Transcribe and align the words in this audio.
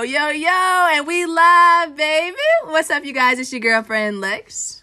Yo, 0.00 0.06
yo, 0.06 0.28
yo, 0.30 0.48
and 0.94 1.06
we 1.06 1.26
live, 1.26 1.94
baby. 1.94 2.34
What's 2.64 2.88
up, 2.88 3.04
you 3.04 3.12
guys? 3.12 3.38
It's 3.38 3.52
your 3.52 3.60
girlfriend 3.60 4.18
Lex. 4.18 4.82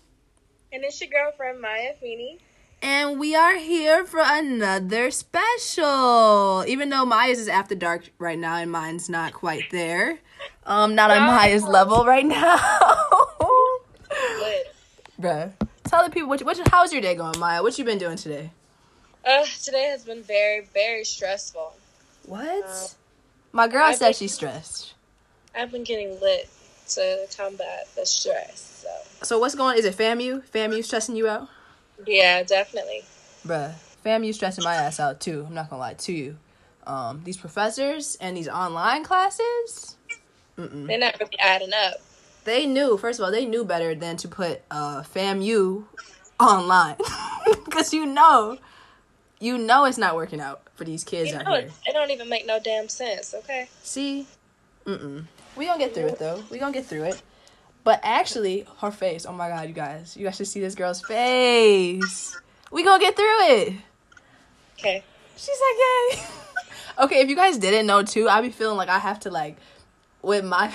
And 0.71 0.83
it's 0.83 1.01
your 1.01 1.09
girlfriend 1.09 1.59
Maya 1.59 1.93
Afeni. 1.95 2.37
And 2.83 3.19
we 3.19 3.35
are 3.35 3.55
here 3.55 4.05
for 4.05 4.19
another 4.23 5.09
special. 5.09 6.63
Even 6.67 6.89
though 6.89 7.03
Maya's 7.03 7.39
is 7.39 7.47
after 7.47 7.73
dark 7.73 8.11
right 8.19 8.37
now 8.37 8.57
and 8.57 8.71
mine's 8.71 9.09
not 9.09 9.33
quite 9.33 9.63
there. 9.71 10.19
Um, 10.67 10.93
not 10.93 11.09
on 11.09 11.23
Maya's 11.23 11.63
level 11.63 12.05
right 12.05 12.23
now. 12.23 12.57
Bruh. 15.19 15.51
Tell 15.85 16.03
the 16.03 16.11
people 16.11 16.29
what, 16.29 16.43
what 16.43 16.61
how's 16.69 16.93
your 16.93 17.01
day 17.01 17.15
going, 17.15 17.39
Maya? 17.39 17.63
What 17.63 17.75
you 17.79 17.83
been 17.85 17.97
doing 17.97 18.17
today? 18.17 18.51
Uh, 19.25 19.45
today 19.63 19.85
has 19.85 20.05
been 20.05 20.21
very, 20.21 20.63
very 20.75 21.03
stressful. 21.03 21.73
What? 22.27 22.65
Uh, 22.67 22.87
My 23.51 23.67
girl 23.67 23.81
I've 23.85 23.95
said 23.95 24.09
been- 24.09 24.13
she's 24.13 24.35
stressed. 24.35 24.93
I've 25.57 25.71
been 25.71 25.83
getting 25.83 26.19
lit 26.21 26.47
to 26.89 27.25
combat 27.35 27.87
the 27.95 28.05
stress. 28.05 28.83
So 28.85 29.25
So 29.25 29.39
what's 29.39 29.55
going? 29.55 29.77
Is 29.77 29.85
it 29.85 29.97
FAMU? 29.97 30.43
FAMU 30.49 30.83
stressing 30.83 31.15
you 31.15 31.27
out? 31.27 31.47
yeah, 32.05 32.43
definitely. 32.43 33.03
Bruh, 33.45 33.73
FAMU 34.05 34.33
stressing 34.33 34.63
my 34.63 34.75
ass 34.75 34.99
out 34.99 35.19
too. 35.19 35.45
I'm 35.47 35.53
not 35.55 35.69
gonna 35.69 35.79
lie 35.81 35.93
to 35.95 36.13
you. 36.13 36.37
Um, 36.85 37.21
these 37.25 37.37
professors 37.37 38.17
and 38.21 38.37
these 38.37 38.47
online 38.47 39.03
classes, 39.03 39.95
Mm. 40.57 40.87
They're 40.87 40.97
not 40.97 41.19
really 41.19 41.37
adding 41.39 41.71
up. 41.73 41.95
they 42.45 42.65
knew. 42.65 42.97
First 42.97 43.19
of 43.19 43.25
all, 43.25 43.31
they 43.31 43.45
knew 43.45 43.63
better 43.63 43.93
than 43.93 44.17
to 44.17 44.27
put 44.27 44.61
uh 44.71 45.03
FAMU 45.03 45.83
online, 46.39 46.95
because 47.65 47.93
you 47.93 48.05
know, 48.07 48.57
you 49.39 49.57
know 49.59 49.85
it's 49.85 49.97
not 49.99 50.15
working 50.15 50.39
out 50.41 50.61
for 50.75 50.83
these 50.83 51.03
kids 51.03 51.29
You 51.31 51.37
out 51.37 51.45
know, 51.45 51.51
here. 51.59 51.69
it, 51.85 51.93
don't 51.93 52.09
even 52.09 52.27
make 52.29 52.47
no 52.47 52.59
damn 52.59 52.89
sense. 52.89 53.33
Okay. 53.35 53.69
See, 53.83 54.25
mm-mm. 54.85 55.25
We 55.57 55.65
gonna 55.65 55.79
get 55.79 55.93
through 55.93 56.07
it 56.07 56.19
though. 56.19 56.43
We 56.51 56.59
gonna 56.59 56.73
get 56.73 56.85
through 56.85 57.03
it. 57.03 57.21
But 57.83 57.99
actually, 58.03 58.65
her 58.79 58.91
face. 58.91 59.25
Oh 59.25 59.31
my 59.31 59.47
god, 59.49 59.67
you 59.67 59.73
guys! 59.73 60.15
You 60.17 60.25
guys 60.25 60.35
should 60.35 60.47
see 60.47 60.59
this 60.59 60.75
girl's 60.75 61.01
face. 61.01 62.39
We 62.71 62.83
gonna 62.83 63.01
get 63.01 63.15
through 63.15 63.25
it. 63.47 63.73
Okay. 64.79 65.03
She's 65.35 65.59
like, 65.61 66.19
yay. 66.19 66.23
okay, 67.05 67.21
if 67.21 67.29
you 67.29 67.35
guys 67.35 67.57
didn't 67.57 67.87
know 67.87 68.03
too, 68.03 68.27
I 68.27 68.41
be 68.41 68.49
feeling 68.49 68.77
like 68.77 68.89
I 68.89 68.99
have 68.99 69.19
to 69.21 69.31
like 69.31 69.57
with 70.21 70.43
my 70.43 70.71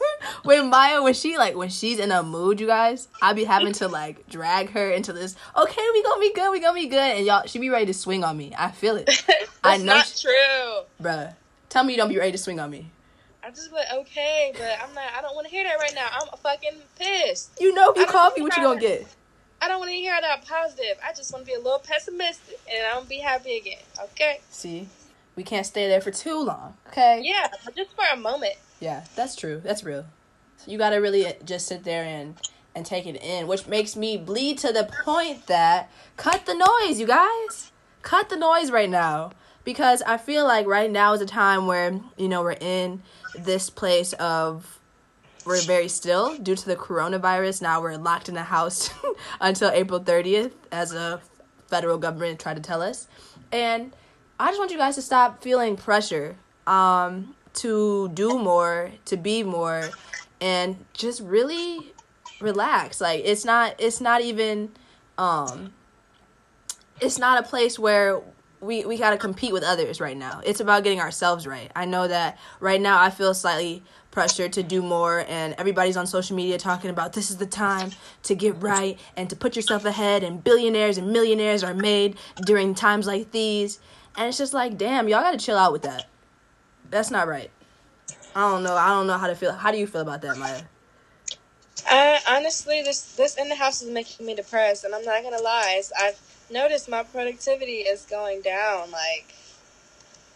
with 0.44 0.64
Maya 0.64 1.02
when 1.02 1.14
she 1.14 1.38
like 1.38 1.54
when 1.54 1.68
she's 1.68 1.98
in 1.98 2.10
a 2.10 2.22
mood, 2.22 2.60
you 2.60 2.66
guys, 2.66 3.08
I 3.22 3.32
be 3.32 3.44
having 3.44 3.72
to 3.74 3.88
like 3.88 4.28
drag 4.28 4.70
her 4.70 4.90
into 4.90 5.12
this. 5.12 5.36
Okay, 5.56 5.82
we 5.92 6.02
gonna 6.02 6.20
be 6.20 6.32
good. 6.32 6.50
We 6.50 6.60
gonna 6.60 6.74
be 6.74 6.88
good, 6.88 6.98
and 6.98 7.24
y'all, 7.26 7.46
she 7.46 7.58
be 7.58 7.70
ready 7.70 7.86
to 7.86 7.94
swing 7.94 8.24
on 8.24 8.36
me. 8.36 8.52
I 8.58 8.70
feel 8.72 8.96
it, 8.96 9.06
That's 9.26 9.48
I 9.62 9.76
know 9.78 9.96
not 9.96 10.06
she- 10.06 10.26
true. 10.26 10.80
bruh. 11.00 11.34
Tell 11.68 11.84
me 11.84 11.92
you 11.92 11.98
don't 11.98 12.08
be 12.08 12.18
ready 12.18 12.32
to 12.32 12.38
swing 12.38 12.58
on 12.58 12.70
me. 12.70 12.90
I 13.46 13.50
just 13.50 13.70
like, 13.70 13.86
okay, 13.94 14.52
but 14.54 14.76
I'm 14.82 14.92
not. 14.92 15.04
I 15.16 15.22
don't 15.22 15.36
want 15.36 15.46
to 15.46 15.50
hear 15.52 15.62
that 15.62 15.78
right 15.78 15.94
now. 15.94 16.08
I'm 16.12 16.36
fucking 16.38 16.80
pissed. 16.98 17.52
You 17.60 17.72
know 17.74 17.92
if 17.92 17.96
you 17.96 18.06
call 18.06 18.32
me, 18.32 18.42
what 18.42 18.56
you 18.56 18.62
gonna 18.62 18.80
get? 18.80 19.06
I 19.62 19.68
don't 19.68 19.78
want 19.78 19.90
to 19.92 19.96
hear 19.96 20.20
that 20.20 20.44
positive. 20.44 20.98
I 21.04 21.12
just 21.12 21.32
want 21.32 21.44
to 21.44 21.46
be 21.46 21.54
a 21.54 21.60
little 21.60 21.78
pessimistic, 21.78 22.58
and 22.68 22.84
I'm 22.88 22.96
gonna 22.96 23.06
be 23.06 23.18
happy 23.20 23.56
again. 23.56 23.78
Okay. 24.02 24.40
See, 24.50 24.88
we 25.36 25.44
can't 25.44 25.64
stay 25.64 25.86
there 25.86 26.00
for 26.00 26.10
too 26.10 26.42
long. 26.42 26.74
Okay. 26.88 27.20
Yeah, 27.22 27.46
just 27.76 27.94
for 27.94 28.04
a 28.12 28.16
moment. 28.16 28.54
Yeah, 28.80 29.04
that's 29.14 29.36
true. 29.36 29.60
That's 29.62 29.84
real. 29.84 30.06
So 30.56 30.72
you 30.72 30.76
gotta 30.76 31.00
really 31.00 31.32
just 31.44 31.68
sit 31.68 31.84
there 31.84 32.02
and 32.02 32.34
and 32.74 32.84
take 32.84 33.06
it 33.06 33.22
in, 33.22 33.46
which 33.46 33.68
makes 33.68 33.94
me 33.94 34.16
bleed 34.16 34.58
to 34.58 34.72
the 34.72 34.90
point 35.04 35.46
that 35.46 35.88
cut 36.16 36.46
the 36.46 36.54
noise, 36.54 36.98
you 36.98 37.06
guys. 37.06 37.70
Cut 38.02 38.28
the 38.28 38.36
noise 38.36 38.72
right 38.72 38.90
now 38.90 39.30
because 39.66 40.00
I 40.02 40.16
feel 40.16 40.44
like 40.44 40.66
right 40.66 40.90
now 40.90 41.12
is 41.12 41.20
a 41.20 41.26
time 41.26 41.66
where 41.66 42.00
you 42.16 42.28
know 42.28 42.40
we're 42.40 42.52
in 42.52 43.02
this 43.34 43.68
place 43.68 44.14
of 44.14 44.80
we're 45.44 45.60
very 45.62 45.88
still 45.88 46.36
due 46.38 46.56
to 46.56 46.66
the 46.66 46.76
coronavirus. 46.76 47.60
Now 47.60 47.82
we're 47.82 47.98
locked 47.98 48.28
in 48.30 48.34
the 48.34 48.44
house 48.44 48.88
until 49.40 49.70
April 49.70 50.00
30th, 50.00 50.52
as 50.72 50.94
a 50.94 51.20
federal 51.68 51.98
government 51.98 52.40
tried 52.40 52.54
to 52.54 52.62
tell 52.62 52.80
us. 52.80 53.06
And 53.52 53.92
I 54.40 54.48
just 54.48 54.58
want 54.58 54.70
you 54.70 54.78
guys 54.78 54.94
to 54.94 55.02
stop 55.02 55.42
feeling 55.42 55.76
pressure 55.76 56.36
um, 56.66 57.34
to 57.54 58.08
do 58.10 58.38
more, 58.38 58.92
to 59.06 59.16
be 59.16 59.42
more, 59.42 59.90
and 60.40 60.84
just 60.92 61.20
really 61.20 61.92
relax. 62.40 63.00
Like 63.00 63.22
it's 63.24 63.44
not, 63.44 63.74
it's 63.78 64.00
not 64.00 64.20
even, 64.20 64.70
um, 65.18 65.72
it's 67.00 67.18
not 67.18 67.38
a 67.38 67.48
place 67.48 67.78
where 67.78 68.20
we 68.60 68.84
we 68.84 68.96
gotta 68.96 69.16
compete 69.18 69.52
with 69.52 69.62
others 69.62 70.00
right 70.00 70.16
now. 70.16 70.40
It's 70.44 70.60
about 70.60 70.84
getting 70.84 71.00
ourselves 71.00 71.46
right. 71.46 71.70
I 71.76 71.84
know 71.84 72.08
that 72.08 72.38
right 72.60 72.80
now 72.80 73.00
I 73.00 73.10
feel 73.10 73.34
slightly 73.34 73.82
pressured 74.10 74.52
to 74.54 74.62
do 74.62 74.80
more 74.80 75.26
and 75.28 75.54
everybody's 75.58 75.96
on 75.96 76.06
social 76.06 76.34
media 76.34 76.56
talking 76.56 76.88
about 76.88 77.12
this 77.12 77.30
is 77.30 77.36
the 77.36 77.46
time 77.46 77.90
to 78.22 78.34
get 78.34 78.60
right 78.62 78.98
and 79.14 79.28
to 79.28 79.36
put 79.36 79.56
yourself 79.56 79.84
ahead 79.84 80.24
and 80.24 80.42
billionaires 80.42 80.96
and 80.96 81.12
millionaires 81.12 81.62
are 81.62 81.74
made 81.74 82.16
during 82.46 82.74
times 82.74 83.06
like 83.06 83.30
these. 83.32 83.78
And 84.16 84.28
it's 84.28 84.38
just 84.38 84.54
like, 84.54 84.78
damn, 84.78 85.08
y'all 85.08 85.20
gotta 85.20 85.36
chill 85.36 85.58
out 85.58 85.72
with 85.72 85.82
that. 85.82 86.08
That's 86.90 87.10
not 87.10 87.28
right. 87.28 87.50
I 88.34 88.50
don't 88.50 88.62
know. 88.62 88.74
I 88.74 88.88
don't 88.88 89.06
know 89.06 89.18
how 89.18 89.26
to 89.26 89.34
feel. 89.34 89.52
How 89.52 89.70
do 89.70 89.78
you 89.78 89.86
feel 89.86 90.00
about 90.00 90.22
that, 90.22 90.38
Maya? 90.38 90.62
I 91.88 92.18
honestly, 92.28 92.82
this 92.82 93.16
this 93.16 93.36
in 93.36 93.48
the 93.48 93.54
house 93.54 93.82
is 93.82 93.90
making 93.90 94.26
me 94.26 94.34
depressed, 94.34 94.84
and 94.84 94.94
I'm 94.94 95.04
not 95.04 95.22
gonna 95.22 95.42
lie. 95.42 95.82
I've 95.98 96.18
noticed 96.50 96.88
my 96.88 97.02
productivity 97.02 97.80
is 97.80 98.06
going 98.06 98.42
down. 98.42 98.90
Like, 98.90 99.34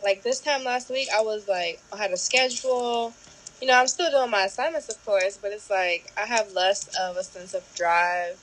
like 0.03 0.22
this 0.22 0.41
time 0.41 0.65
last 0.65 0.91
week, 0.91 1.09
I 1.15 1.22
was 1.22 1.48
like, 1.48 1.81
I 1.93 1.97
had 1.97 2.10
a 2.10 2.16
schedule. 2.16 3.12
You 3.60 3.69
know, 3.69 3.75
I'm 3.75 3.88
still 3.88 4.10
doing 4.10 4.31
my 4.31 4.44
assignments, 4.44 4.88
of 4.88 5.04
course, 5.04 5.37
but 5.37 5.53
it's 5.53 5.71
like 5.71 6.12
I 6.16 6.26
have 6.26 6.53
less 6.53 6.88
of 6.98 7.16
a 7.16 7.22
sense 7.22 7.54
of 7.54 7.62
drive 7.75 8.38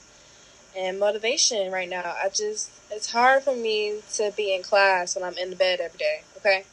and 0.78 1.00
motivation 1.00 1.72
right 1.72 1.90
now. 1.90 2.16
I 2.22 2.30
just, 2.30 2.72
it's 2.92 3.12
hard 3.12 3.44
for 3.44 3.56
me 3.56 4.02
to 4.14 4.32
be 4.38 4.54
in 4.54 4.62
class 4.62 5.16
when 5.16 5.24
I'm 5.24 5.38
in 5.38 5.50
the 5.50 5.56
bed 5.56 5.80
every 5.80 5.98
day. 5.98 6.22
Okay. 6.38 6.66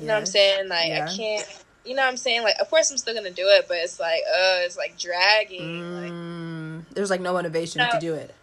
You 0.00 0.06
know 0.06 0.14
what 0.14 0.20
I'm 0.20 0.26
saying? 0.26 0.68
Like 0.68 0.88
Yeah. 0.88 1.04
I 1.04 1.16
can't. 1.16 1.46
You 1.84 1.94
know 1.94 2.02
what 2.02 2.08
I'm 2.08 2.16
saying? 2.16 2.42
Like 2.42 2.56
of 2.60 2.68
course 2.68 2.90
I'm 2.90 2.98
still 2.98 3.14
gonna 3.14 3.30
do 3.30 3.46
it, 3.46 3.66
but 3.68 3.78
it's 3.78 4.00
like 4.00 4.20
uh, 4.28 4.64
it's 4.64 4.76
like 4.76 4.98
dragging. 4.98 5.82
Like 6.02 6.12
Mm, 6.12 6.84
there's 6.94 7.10
like 7.10 7.20
no 7.20 7.32
motivation 7.32 7.88
to 7.90 7.98
do 7.98 8.14
it. 8.14 8.34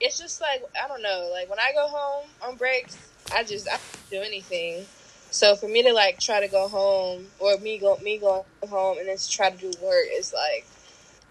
It's 0.00 0.18
just 0.18 0.40
like 0.40 0.62
I 0.82 0.88
don't 0.88 1.02
know. 1.02 1.28
Like 1.32 1.48
when 1.50 1.58
I 1.58 1.72
go 1.74 1.86
home 1.88 2.26
on 2.42 2.56
breaks, 2.56 2.96
I 3.34 3.44
just 3.44 3.68
I 3.68 3.72
don't 3.72 4.10
do 4.10 4.20
anything. 4.26 4.84
So 5.30 5.54
for 5.54 5.68
me 5.68 5.82
to 5.84 5.92
like 5.92 6.18
try 6.18 6.40
to 6.40 6.48
go 6.48 6.68
home 6.68 7.26
or 7.38 7.56
me 7.58 7.78
go 7.78 7.96
me 8.02 8.18
going 8.18 8.42
home 8.68 8.98
and 8.98 9.08
then 9.08 9.16
to 9.16 9.30
try 9.30 9.50
to 9.50 9.56
do 9.56 9.72
work 9.82 10.06
is 10.12 10.32
like 10.32 10.66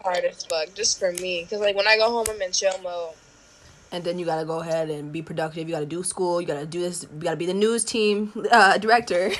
hard 0.03 0.24
as 0.24 0.46
fuck 0.46 0.74
just 0.74 1.00
for 1.00 1.12
me. 1.13 1.46
Cause 1.50 1.59
like 1.59 1.75
when 1.75 1.88
I 1.88 1.97
go 1.97 2.09
home, 2.09 2.25
I'm 2.30 2.41
in 2.41 2.52
chill 2.52 2.78
mode. 2.81 3.13
and 3.91 4.03
then 4.03 4.19
you 4.19 4.25
gotta 4.25 4.46
go 4.46 4.59
ahead 4.59 4.90
and 4.90 5.12
be 5.12 5.22
productive. 5.22 5.68
You 5.68 5.74
gotta 5.75 5.86
do 5.86 6.03
school. 6.03 6.40
You 6.40 6.47
gotta 6.47 6.66
do 6.66 6.80
this. 6.80 7.03
You 7.03 7.19
gotta 7.19 7.36
be 7.38 7.46
the 7.47 7.53
news 7.53 7.84
team 7.84 8.31
uh, 8.51 8.78
director. 8.78 9.31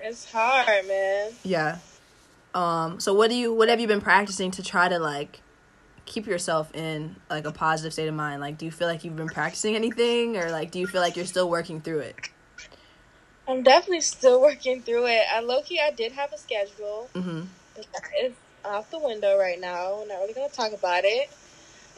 It's 0.00 0.30
hard, 0.30 0.86
man. 0.86 1.32
yeah. 1.42 1.78
Um. 2.54 2.98
So 3.00 3.12
what 3.12 3.28
do 3.28 3.36
you? 3.36 3.52
What 3.52 3.68
have 3.68 3.78
you 3.80 3.86
been 3.86 4.00
practicing 4.00 4.50
to 4.52 4.62
try 4.62 4.88
to 4.88 4.98
like 4.98 5.40
keep 6.08 6.26
yourself 6.26 6.74
in 6.74 7.14
like 7.30 7.44
a 7.44 7.52
positive 7.52 7.92
state 7.92 8.08
of 8.08 8.14
mind? 8.14 8.40
Like, 8.40 8.58
do 8.58 8.64
you 8.64 8.72
feel 8.72 8.88
like 8.88 9.04
you've 9.04 9.16
been 9.16 9.28
practicing 9.28 9.76
anything, 9.76 10.36
or 10.36 10.50
like, 10.50 10.70
do 10.70 10.78
you 10.78 10.86
feel 10.86 11.00
like 11.00 11.16
you're 11.16 11.26
still 11.26 11.48
working 11.48 11.80
through 11.80 12.00
it? 12.00 12.16
I'm 13.46 13.62
definitely 13.62 14.00
still 14.00 14.40
working 14.48 14.82
through 14.82 15.06
it. 15.06 15.22
I 15.32 15.40
low 15.40 15.62
key 15.62 15.80
I 15.80 15.90
did 15.90 16.12
have 16.12 16.32
a 16.32 16.38
schedule. 16.38 17.08
Mm-hmm. 17.14 17.42
But 17.76 17.86
that 17.92 18.02
is 18.22 18.32
out 18.64 18.90
the 18.90 18.98
window 18.98 19.38
right 19.38 19.60
now. 19.60 20.00
We're 20.00 20.08
not 20.08 20.20
really 20.20 20.34
gonna 20.34 20.48
talk 20.48 20.72
about 20.72 21.04
it. 21.04 21.30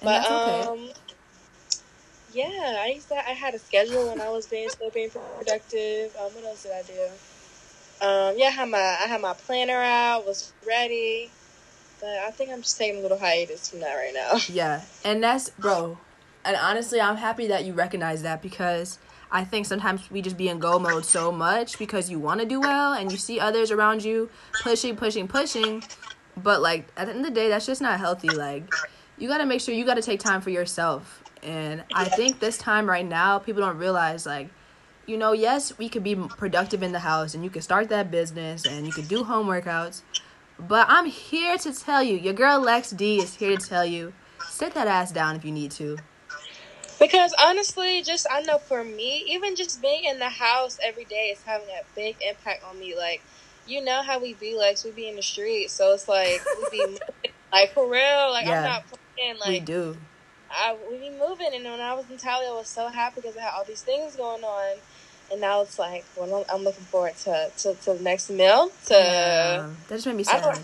And 0.01 0.05
But 0.05 0.23
that's 0.23 0.31
okay. 0.31 0.63
um, 0.69 0.91
yeah, 2.33 2.83
I 2.85 2.93
used 2.95 3.09
to. 3.09 3.17
I 3.17 3.33
had 3.33 3.55
a 3.55 3.59
schedule 3.59 4.09
when 4.09 4.21
I 4.21 4.29
was 4.29 4.47
being 4.47 4.69
still 4.69 4.91
being 4.91 5.11
productive. 5.11 6.15
Um, 6.17 6.31
what 6.35 6.45
else 6.45 6.63
did 6.63 6.73
I 6.73 6.83
do? 6.83 7.09
Um, 8.03 8.39
yeah, 8.39 8.47
I 8.47 8.51
had 8.51 8.69
my 8.69 8.79
I 8.79 9.07
had 9.09 9.21
my 9.21 9.35
planner 9.35 9.83
out, 9.83 10.27
was 10.27 10.53
ready. 10.67 11.31
But 12.01 12.11
I 12.11 12.31
think 12.31 12.51
I'm 12.51 12.63
just 12.63 12.79
taking 12.79 12.99
a 12.99 13.03
little 13.03 13.19
hiatus 13.19 13.71
from 13.71 13.81
that 13.81 13.95
right 13.95 14.15
now. 14.15 14.39
Yeah, 14.49 14.83
and 15.05 15.23
that's 15.23 15.51
bro. 15.51 15.99
And 16.45 16.57
honestly, 16.57 17.01
I'm 17.01 17.17
happy 17.17 17.47
that 17.49 17.65
you 17.65 17.75
recognize 17.75 18.23
that 18.23 18.41
because 18.41 18.99
I 19.31 19.45
think 19.45 19.67
sometimes 19.67 20.11
we 20.11 20.23
just 20.23 20.39
be 20.39 20.49
in 20.49 20.59
go 20.59 20.79
mode 20.79 21.05
so 21.05 21.31
much 21.31 21.79
because 21.79 22.11
you 22.11 22.19
want 22.19 22.41
to 22.41 22.47
do 22.47 22.61
well 22.61 22.95
and 22.95 23.13
you 23.13 23.19
see 23.19 23.39
others 23.39 23.71
around 23.71 24.03
you 24.03 24.31
pushing, 24.63 24.97
pushing, 24.97 25.29
pushing. 25.29 25.83
But 26.37 26.63
like 26.63 26.89
at 26.97 27.07
the 27.07 27.13
end 27.13 27.21
of 27.21 27.27
the 27.27 27.35
day, 27.35 27.49
that's 27.49 27.67
just 27.67 27.83
not 27.83 28.01
healthy. 28.01 28.31
Like 28.31 28.65
you 29.19 29.29
got 29.29 29.39
to 29.39 29.47
make 29.47 29.61
sure 29.61 29.75
you 29.75 29.85
got 29.85 29.95
to 29.95 30.03
take 30.03 30.21
time 30.21 30.41
for 30.41 30.51
yourself. 30.51 31.23
And 31.43 31.85
I 31.93 32.05
think 32.05 32.41
this 32.41 32.57
time 32.59 32.89
right 32.89 33.07
now, 33.07 33.39
people 33.39 33.63
don't 33.63 33.79
realize 33.79 34.25
like 34.25 34.49
you 35.07 35.17
know, 35.17 35.33
yes, 35.33 35.77
we 35.77 35.89
could 35.89 36.05
be 36.05 36.15
productive 36.15 36.83
in 36.83 36.93
the 36.93 37.01
house 37.01 37.35
and 37.35 37.43
you 37.43 37.51
could 37.51 37.65
start 37.65 37.89
that 37.89 38.11
business 38.11 38.65
and 38.65 38.87
you 38.87 38.93
could 38.93 39.09
do 39.09 39.25
home 39.25 39.47
workouts. 39.49 40.03
But 40.69 40.87
I'm 40.89 41.07
here 41.07 41.57
to 41.59 41.73
tell 41.73 42.03
you, 42.03 42.17
your 42.17 42.35
girl 42.35 42.61
Lex 42.61 42.91
D 42.91 43.19
is 43.19 43.37
here 43.37 43.57
to 43.57 43.67
tell 43.67 43.85
you, 43.85 44.13
sit 44.49 44.75
that 44.75 44.87
ass 44.87 45.11
down 45.13 45.37
if 45.37 45.45
you 45.45 45.53
need 45.53 45.71
to. 45.73 45.97
Because 46.99 47.35
honestly, 47.43 48.03
just 48.03 48.27
I 48.31 48.43
know 48.43 48.59
for 48.59 48.85
me, 48.85 49.25
even 49.29 49.57
just 49.57 49.81
being 49.81 50.05
in 50.05 50.19
the 50.19 50.29
house 50.29 50.79
every 50.85 51.05
day 51.05 51.31
is 51.33 51.43
having 51.43 51.69
a 51.69 51.83
big 51.97 52.17
impact 52.21 52.63
on 52.65 52.79
me. 52.79 52.95
Like 52.97 53.23
you 53.67 53.83
know 53.83 54.03
how 54.03 54.19
we 54.21 54.35
be 54.35 54.57
like 54.57 54.77
we 54.85 54.91
be 54.91 55.09
in 55.09 55.17
the 55.17 55.23
street, 55.23 55.71
so 55.71 55.95
it's 55.95 56.09
like 56.09 56.43
we 56.73 56.87
be 56.87 56.99
like 57.53 57.73
for 57.73 57.91
real. 57.91 58.31
Like 58.31 58.47
Yeah. 58.47 58.59
I'm 58.59 58.65
not 58.65 58.85
playing. 59.17 59.39
Like 59.39 59.49
we 59.49 59.61
do. 59.61 59.97
I 60.51 60.77
we 60.91 60.99
be 60.99 61.11
moving, 61.11 61.55
and 61.55 61.65
when 61.65 61.81
I 61.81 61.95
was 61.95 62.11
in 62.11 62.19
Tally, 62.19 62.47
I 62.47 62.53
was 62.53 62.69
so 62.69 62.89
happy 62.89 63.21
because 63.23 63.37
I 63.37 63.43
had 63.43 63.53
all 63.55 63.65
these 63.65 63.83
things 63.83 64.17
going 64.17 64.43
on, 64.43 64.77
and 65.31 65.41
now 65.41 65.63
it's 65.63 65.79
like, 65.79 66.05
well, 66.17 66.45
I'm, 66.53 66.63
looking 66.65 66.85
forward 66.85 67.17
to, 67.19 67.51
to 67.59 67.75
to 67.75 67.95
the 67.95 68.03
next 68.03 68.31
meal. 68.31 68.71
To 68.87 68.95
Yeah. 68.95 69.71
That 69.89 69.95
just 69.95 70.07
made 70.07 70.17
me 70.17 70.25
sad. 70.25 70.59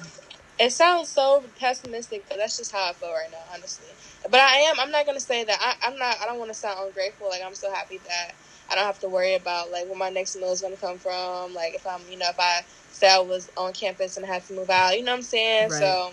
it 0.58 0.72
sounds 0.72 1.08
so 1.08 1.44
pessimistic, 1.58 2.24
but 2.28 2.38
that's 2.38 2.56
just 2.56 2.72
how 2.72 2.90
I 2.90 2.92
feel 2.92 3.10
right 3.12 3.30
now, 3.30 3.38
honestly. 3.54 3.86
But 4.30 4.40
I 4.40 4.56
am. 4.56 4.80
I'm 4.80 4.90
not 4.90 5.06
gonna 5.06 5.20
say 5.20 5.44
that. 5.44 5.58
I, 5.60 5.86
I'm 5.86 5.98
not. 5.98 6.16
I 6.20 6.26
don't 6.26 6.38
want 6.38 6.50
to 6.50 6.58
sound 6.58 6.78
ungrateful. 6.84 7.28
Like 7.28 7.42
I'm 7.44 7.54
so 7.54 7.72
happy 7.72 7.98
that 8.08 8.34
I 8.70 8.74
don't 8.74 8.84
have 8.84 8.98
to 9.00 9.08
worry 9.08 9.34
about 9.34 9.70
like 9.70 9.86
where 9.86 9.96
my 9.96 10.10
next 10.10 10.36
meal 10.36 10.52
is 10.52 10.60
gonna 10.60 10.76
come 10.76 10.98
from. 10.98 11.54
Like 11.54 11.74
if 11.74 11.86
I'm, 11.86 12.00
you 12.10 12.18
know, 12.18 12.28
if 12.28 12.40
I 12.40 12.62
say 12.90 13.08
I 13.08 13.18
was 13.18 13.50
on 13.56 13.72
campus 13.72 14.16
and 14.16 14.26
I 14.26 14.28
had 14.28 14.44
to 14.46 14.54
move 14.54 14.70
out, 14.70 14.96
you 14.96 15.04
know 15.04 15.12
what 15.12 15.18
I'm 15.18 15.22
saying? 15.22 15.70
Right. 15.70 15.78
So 15.78 16.12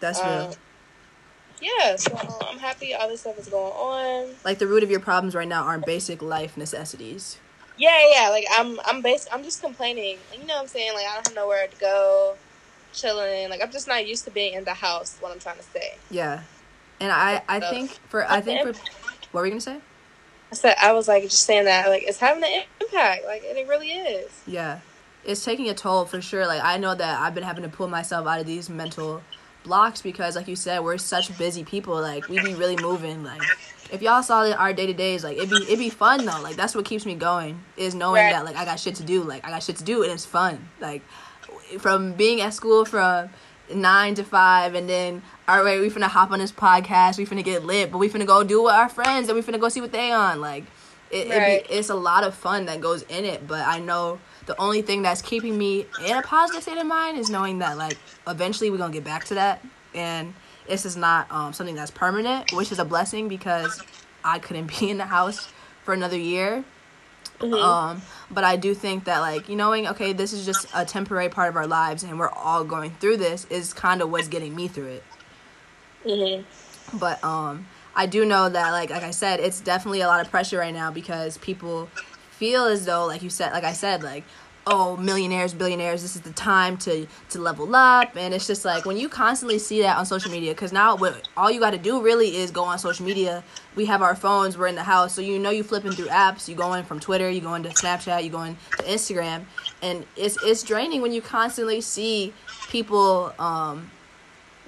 That's 0.00 0.20
um, 0.20 0.28
real. 0.28 0.54
yeah. 1.60 1.96
So 1.96 2.16
I'm 2.48 2.58
happy 2.58 2.94
all 2.94 3.08
this 3.08 3.20
stuff 3.20 3.38
is 3.38 3.48
going 3.48 3.72
on. 3.72 4.34
Like 4.44 4.58
the 4.58 4.66
root 4.66 4.82
of 4.82 4.90
your 4.90 5.00
problems 5.00 5.34
right 5.34 5.48
now 5.48 5.64
aren't 5.64 5.84
basic 5.84 6.22
life 6.22 6.56
necessities. 6.56 7.38
Yeah, 7.78 7.98
yeah. 8.12 8.28
Like 8.30 8.46
I'm, 8.50 8.78
I'm 8.86 9.02
bas- 9.02 9.28
I'm 9.32 9.42
just 9.42 9.62
complaining. 9.62 10.18
You 10.32 10.46
know 10.46 10.54
what 10.54 10.62
I'm 10.62 10.68
saying? 10.68 10.94
Like 10.94 11.04
I 11.06 11.14
don't 11.14 11.26
have 11.28 11.34
nowhere 11.36 11.66
to 11.66 11.76
go, 11.78 12.36
chilling. 12.92 13.50
Like 13.50 13.62
I'm 13.62 13.70
just 13.70 13.86
not 13.88 14.06
used 14.06 14.24
to 14.24 14.30
being 14.30 14.54
in 14.54 14.64
the 14.64 14.74
house. 14.74 15.16
What 15.20 15.32
I'm 15.32 15.38
trying 15.38 15.58
to 15.58 15.62
say. 15.62 15.94
Yeah. 16.10 16.42
And 17.00 17.12
I, 17.12 17.42
I 17.48 17.60
So- 17.60 17.70
think 17.70 17.90
for 18.08 18.30
I 18.30 18.40
think 18.40 18.62
for 18.62 18.72
what 19.32 19.40
were 19.40 19.46
you 19.46 19.52
gonna 19.52 19.60
say? 19.60 19.78
I 20.50 20.54
said 20.54 20.76
I 20.80 20.92
was 20.92 21.08
like 21.08 21.24
just 21.24 21.42
saying 21.42 21.64
that 21.64 21.88
like 21.88 22.04
it's 22.04 22.18
having 22.18 22.42
an 22.44 22.62
impact. 22.80 23.24
Like 23.26 23.44
and 23.48 23.58
it 23.58 23.66
really 23.68 23.90
is. 23.90 24.30
Yeah. 24.46 24.78
It's 25.24 25.44
taking 25.44 25.68
a 25.68 25.74
toll 25.74 26.04
for 26.06 26.22
sure. 26.22 26.46
Like 26.46 26.62
I 26.62 26.76
know 26.78 26.94
that 26.94 27.20
I've 27.20 27.34
been 27.34 27.42
having 27.44 27.64
to 27.64 27.68
pull 27.68 27.88
myself 27.88 28.26
out 28.26 28.40
of 28.40 28.46
these 28.46 28.70
mental 28.70 29.22
blocks 29.64 30.00
because 30.00 30.36
like 30.36 30.46
you 30.48 30.54
said, 30.56 30.78
we're 30.84 30.96
such 30.98 31.36
busy 31.36 31.64
people. 31.64 32.00
Like 32.00 32.28
we 32.28 32.40
be 32.40 32.54
really 32.54 32.76
moving. 32.76 33.24
Like 33.24 33.42
if 33.92 34.02
y'all 34.02 34.22
saw 34.22 34.44
the- 34.44 34.56
our 34.56 34.72
day 34.72 34.86
to 34.86 34.92
days, 34.92 35.22
like 35.24 35.36
it'd 35.36 35.50
be 35.50 35.56
it'd 35.64 35.78
be 35.78 35.90
fun 35.90 36.24
though. 36.24 36.40
Like 36.42 36.56
that's 36.56 36.74
what 36.74 36.84
keeps 36.84 37.06
me 37.06 37.14
going 37.14 37.60
is 37.76 37.94
knowing 37.94 38.22
Right. 38.22 38.32
that 38.32 38.44
like 38.44 38.56
I 38.56 38.64
got 38.64 38.80
shit 38.80 38.96
to 38.96 39.02
do. 39.02 39.22
Like 39.22 39.46
I 39.46 39.50
got 39.50 39.62
shit 39.62 39.76
to 39.76 39.84
do 39.84 40.02
and 40.02 40.12
it's 40.12 40.24
fun. 40.26 40.68
Like 40.80 41.02
from 41.78 42.12
being 42.12 42.40
at 42.40 42.54
school 42.54 42.84
from 42.84 43.30
nine 43.74 44.14
to 44.14 44.24
five 44.24 44.74
and 44.74 44.88
then 44.88 45.22
all 45.48 45.62
right, 45.62 45.80
we 45.80 45.88
finna 45.90 46.04
hop 46.08 46.30
on 46.32 46.38
this 46.40 46.52
podcast, 46.52 47.18
we 47.18 47.26
finna 47.26 47.44
get 47.44 47.64
lit, 47.64 47.90
but 47.92 47.98
we 47.98 48.08
finna 48.08 48.26
go 48.26 48.42
do 48.44 48.62
with 48.64 48.72
our 48.74 48.88
friends 48.88 49.28
and 49.28 49.36
we 49.36 49.42
finna 49.42 49.60
go 49.60 49.68
see 49.68 49.80
what 49.80 49.92
they 49.92 50.10
on. 50.12 50.40
Like 50.40 50.64
it, 51.10 51.28
it 51.28 51.30
Right. 51.38 51.68
be, 51.68 51.74
it's 51.74 51.88
a 51.88 51.94
lot 51.94 52.24
of 52.24 52.34
fun 52.34 52.66
that 52.66 52.80
goes 52.80 53.02
in 53.02 53.24
it, 53.24 53.46
but 53.46 53.60
I 53.66 53.78
know 53.78 54.18
the 54.46 54.60
only 54.60 54.82
thing 54.82 55.02
that's 55.02 55.22
keeping 55.22 55.56
me 55.58 55.86
in 56.04 56.16
a 56.16 56.22
positive 56.22 56.62
state 56.62 56.78
of 56.78 56.86
mind 56.86 57.18
is 57.18 57.30
knowing 57.30 57.58
that 57.60 57.76
like 57.78 57.96
eventually 58.26 58.70
we're 58.70 58.76
gonna 58.78 58.92
get 58.92 59.04
back 59.04 59.24
to 59.26 59.34
that 59.34 59.64
and 59.94 60.34
this 60.68 60.86
is 60.86 60.96
not 60.96 61.30
um, 61.30 61.52
something 61.52 61.74
that's 61.74 61.90
permanent, 61.90 62.52
which 62.52 62.72
is 62.72 62.78
a 62.78 62.84
blessing 62.84 63.28
because 63.28 63.82
I 64.24 64.38
couldn't 64.38 64.66
be 64.80 64.90
in 64.90 64.98
the 64.98 65.06
house 65.06 65.48
for 65.84 65.94
another 65.94 66.18
year. 66.18 66.64
Um, 67.40 68.00
but 68.30 68.44
I 68.44 68.56
do 68.56 68.74
think 68.74 69.04
that 69.04 69.18
like 69.18 69.48
you 69.48 69.56
knowing 69.56 69.86
okay, 69.88 70.12
this 70.12 70.32
is 70.32 70.46
just 70.46 70.66
a 70.74 70.84
temporary 70.84 71.28
part 71.28 71.50
of 71.50 71.56
our 71.56 71.66
lives 71.66 72.02
and 72.02 72.18
we're 72.18 72.30
all 72.30 72.64
going 72.64 72.92
through 72.92 73.18
this 73.18 73.46
is 73.50 73.74
kind 73.74 74.00
of 74.00 74.10
what's 74.10 74.28
getting 74.28 74.54
me 74.54 74.68
through 74.68 74.86
it. 74.86 75.04
Mm-hmm. 76.04 76.98
But 76.98 77.22
um, 77.22 77.66
I 77.94 78.06
do 78.06 78.24
know 78.24 78.48
that 78.48 78.70
like 78.70 78.90
like 78.90 79.02
I 79.02 79.10
said, 79.10 79.40
it's 79.40 79.60
definitely 79.60 80.00
a 80.00 80.06
lot 80.06 80.20
of 80.20 80.30
pressure 80.30 80.58
right 80.58 80.72
now 80.72 80.90
because 80.90 81.36
people 81.38 81.90
feel 82.30 82.64
as 82.64 82.86
though 82.86 83.04
like 83.06 83.22
you 83.22 83.30
said, 83.30 83.52
like 83.52 83.64
I 83.64 83.72
said, 83.74 84.02
like 84.02 84.24
oh 84.66 84.96
millionaires, 84.96 85.54
billionaires, 85.54 86.02
this 86.02 86.16
is 86.16 86.22
the 86.22 86.32
time 86.32 86.76
to 86.78 87.06
to 87.30 87.40
level 87.40 87.74
up, 87.74 88.16
and 88.16 88.34
it's 88.34 88.46
just 88.46 88.64
like 88.64 88.84
when 88.84 88.96
you 88.96 89.08
constantly 89.08 89.58
see 89.58 89.82
that 89.82 89.96
on 89.96 90.06
social 90.06 90.30
media, 90.30 90.52
because 90.52 90.72
now 90.72 90.96
what 90.96 91.28
all 91.36 91.50
you 91.50 91.60
got 91.60 91.70
to 91.70 91.78
do 91.78 92.02
really 92.02 92.36
is 92.36 92.50
go 92.50 92.64
on 92.64 92.78
social 92.78 93.06
media. 93.06 93.44
We 93.76 93.84
have 93.86 94.02
our 94.02 94.16
phones, 94.16 94.56
we're 94.56 94.66
in 94.68 94.74
the 94.74 94.82
house, 94.82 95.12
so 95.14 95.20
you 95.20 95.38
know 95.38 95.50
you 95.50 95.62
flipping 95.62 95.92
through 95.92 96.06
apps. 96.06 96.48
You 96.48 96.54
going 96.54 96.84
from 96.84 96.98
Twitter, 96.98 97.30
you 97.30 97.40
going 97.40 97.62
to 97.62 97.68
Snapchat, 97.68 98.24
you 98.24 98.30
going 98.30 98.56
to 98.78 98.84
Instagram, 98.84 99.44
and 99.82 100.04
it's 100.16 100.42
it's 100.42 100.62
draining 100.62 101.02
when 101.02 101.12
you 101.12 101.22
constantly 101.22 101.80
see 101.80 102.32
people 102.68 103.32
um 103.38 103.90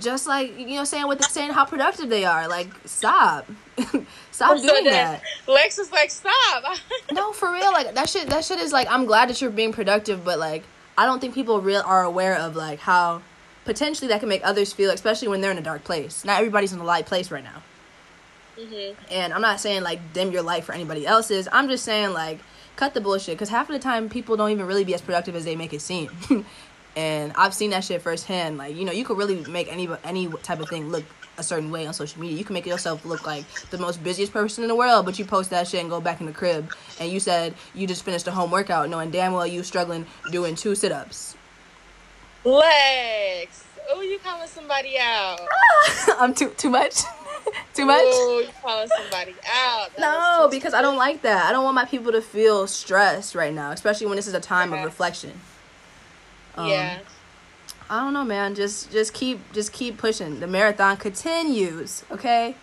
just 0.01 0.27
like 0.27 0.57
you 0.59 0.77
know 0.77 0.85
saying 0.85 1.07
what 1.07 1.19
they're 1.19 1.29
saying 1.29 1.51
how 1.51 1.65
productive 1.65 2.09
they 2.09 2.25
are 2.25 2.47
like 2.47 2.69
stop 2.85 3.47
stop 4.31 4.59
So 4.59 4.69
doing 4.69 4.85
that. 4.85 5.23
Lex 5.47 5.79
is 5.79 5.91
like, 5.93 6.11
stop. 6.11 6.65
no 7.13 7.33
for 7.33 7.53
real 7.53 7.73
like 7.73 7.95
that 7.95 8.09
shit 8.09 8.29
that 8.29 8.45
shit 8.45 8.59
is 8.59 8.73
like 8.73 8.87
i'm 8.91 9.07
glad 9.07 9.29
that 9.29 9.41
you're 9.41 9.51
being 9.51 9.73
productive 9.73 10.25
but 10.25 10.39
like 10.39 10.63
i 10.97 11.05
don't 11.07 11.21
think 11.21 11.35
people 11.35 11.61
real 11.61 11.83
are 11.85 12.03
aware 12.05 12.37
of 12.37 12.57
like 12.57 12.79
how 12.79 13.23
potentially 13.65 14.09
that 14.09 14.21
can 14.21 14.29
make 14.29 14.43
others 14.45 14.73
feel 14.73 14.91
especially 14.91 15.29
when 15.29 15.41
they're 15.41 15.51
in 15.51 15.59
a 15.59 15.63
dark 15.63 15.85
place. 15.85 16.25
Not 16.25 16.39
everybody's 16.39 16.73
in 16.73 16.79
a 16.79 16.85
light 16.85 17.07
place 17.07 17.31
right 17.31 17.45
now. 17.45 17.63
Hmm 18.59 18.91
and 19.13 19.33
i'm 19.33 19.41
not 19.41 19.61
saying 19.61 19.83
like 19.83 20.01
dim 20.13 20.33
your 20.33 20.43
life 20.43 20.65
for 20.65 20.73
anybody 20.73 21.07
else's. 21.07 21.49
I'm 21.53 21.69
just 21.69 21.85
saying 21.85 22.13
like 22.13 22.39
cut 22.77 22.95
the 22.95 23.01
bullshit 23.01 23.37
because 23.37 23.49
half 23.49 23.69
of 23.69 23.73
the 23.75 23.79
time 23.81 24.09
people 24.09 24.37
don't 24.37 24.51
even 24.51 24.67
really 24.67 24.85
be 24.85 24.95
as 24.95 25.01
productive 25.03 25.35
as 25.37 25.45
they 25.45 25.57
make 25.57 25.73
it 25.73 25.81
seem. 25.81 26.11
And 26.97 27.33
i've 27.37 27.55
seen 27.55 27.71
that 27.71 27.85
shit 27.85 28.03
firsthand 28.03 28.59
like 28.59 28.75
you 28.75 28.85
know 28.85 28.91
you 28.91 29.05
could 29.05 29.17
really 29.19 29.45
make 29.45 29.71
any 29.73 29.89
any 30.03 30.27
type 30.43 30.59
of 30.59 30.69
thing 30.69 30.89
look 30.89 31.05
a 31.39 31.43
certain 31.43 31.71
way 31.71 31.87
on 31.87 31.95
social 31.95 32.21
media 32.21 32.37
you 32.37 32.45
can 32.45 32.55
make 32.55 32.67
yourself 32.67 33.05
look 33.05 33.25
like 33.27 33.45
the 33.71 33.79
most 33.79 34.03
busiest 34.03 34.33
person 34.33 34.65
in 34.65 34.69
the 34.69 34.75
world 34.75 35.05
but 35.05 35.19
you 35.19 35.25
post 35.25 35.51
that 35.51 35.67
shit 35.69 35.81
and 35.81 35.89
go 35.89 36.01
back 36.01 36.21
in 36.21 36.27
the 36.27 36.33
crib 36.33 36.71
and 37.01 37.11
you 37.11 37.21
said 37.21 37.55
you 37.75 37.87
just 37.87 38.05
finished 38.05 38.27
a 38.27 38.31
home 38.31 38.51
workout 38.51 38.89
knowing 38.91 39.11
damn 39.11 39.33
well 39.33 39.47
you 39.47 39.63
struggling 39.63 40.05
doing 40.31 40.55
two 40.55 40.75
sit-ups 40.75 41.37
Lex. 42.45 43.65
Oh, 43.91 44.01
you 44.01 44.19
calling 44.19 44.49
somebody 44.49 44.99
out? 44.99 45.41
i'm 46.19 46.35
too 46.35 46.51
too 46.51 46.71
much 46.71 47.03
too 47.75 47.87
much 47.87 48.01
Oh, 48.03 48.43
you 48.45 48.53
calling 48.63 48.89
somebody 48.89 49.35
out? 49.53 49.95
That 49.97 50.01
No, 50.01 50.49
because 50.51 50.75
I 50.75 50.83
don't 50.83 50.97
like 50.97 51.23
that. 51.23 51.47
I 51.47 51.53
don't 51.53 51.65
want 51.65 51.75
my 51.75 51.85
people 51.85 52.13
to 52.13 52.21
feel 52.21 52.67
stressed 52.67 53.35
right 53.35 53.55
now, 53.55 53.71
especially 53.71 54.07
when 54.07 54.17
this 54.17 54.27
is 54.27 54.35
a 54.35 54.41
time 54.41 54.73
of 54.73 54.85
reflection. 54.85 55.33
Um, 56.57 56.69
yeah. 56.69 56.99
I 57.91 58.01
don't 58.05 58.13
know, 58.13 58.25
man. 58.25 58.55
Just 58.55 58.93
just 58.93 59.15
keep 59.15 59.41
just 59.53 59.73
keep 59.73 59.97
pushing. 59.97 60.41
The 60.41 60.47
marathon 60.47 60.97
continues, 60.97 62.05
okay? 62.11 62.55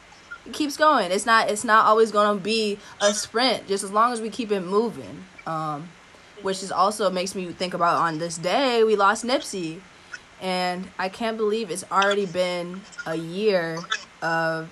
It 0.45 0.53
keeps 0.53 0.77
going. 0.77 1.11
It's 1.11 1.25
not 1.25 1.49
it's 1.49 1.63
not 1.63 1.85
always 1.85 2.11
going 2.11 2.37
to 2.37 2.43
be 2.43 2.77
a 3.01 3.13
sprint 3.13 3.67
just 3.67 3.83
as 3.83 3.91
long 3.91 4.13
as 4.13 4.21
we 4.21 4.29
keep 4.29 4.51
it 4.51 4.61
moving. 4.61 5.25
Um 5.47 5.89
which 6.41 6.61
is 6.61 6.71
also 6.71 7.09
makes 7.09 7.33
me 7.33 7.47
think 7.47 7.73
about 7.73 8.01
on 8.01 8.19
this 8.19 8.37
day 8.37 8.83
we 8.83 8.95
lost 8.95 9.23
Nipsey. 9.25 9.79
And 10.41 10.87
I 10.99 11.09
can't 11.09 11.37
believe 11.37 11.71
it's 11.71 11.85
already 11.91 12.25
been 12.25 12.81
a 13.07 13.15
year 13.15 13.79
of 14.21 14.69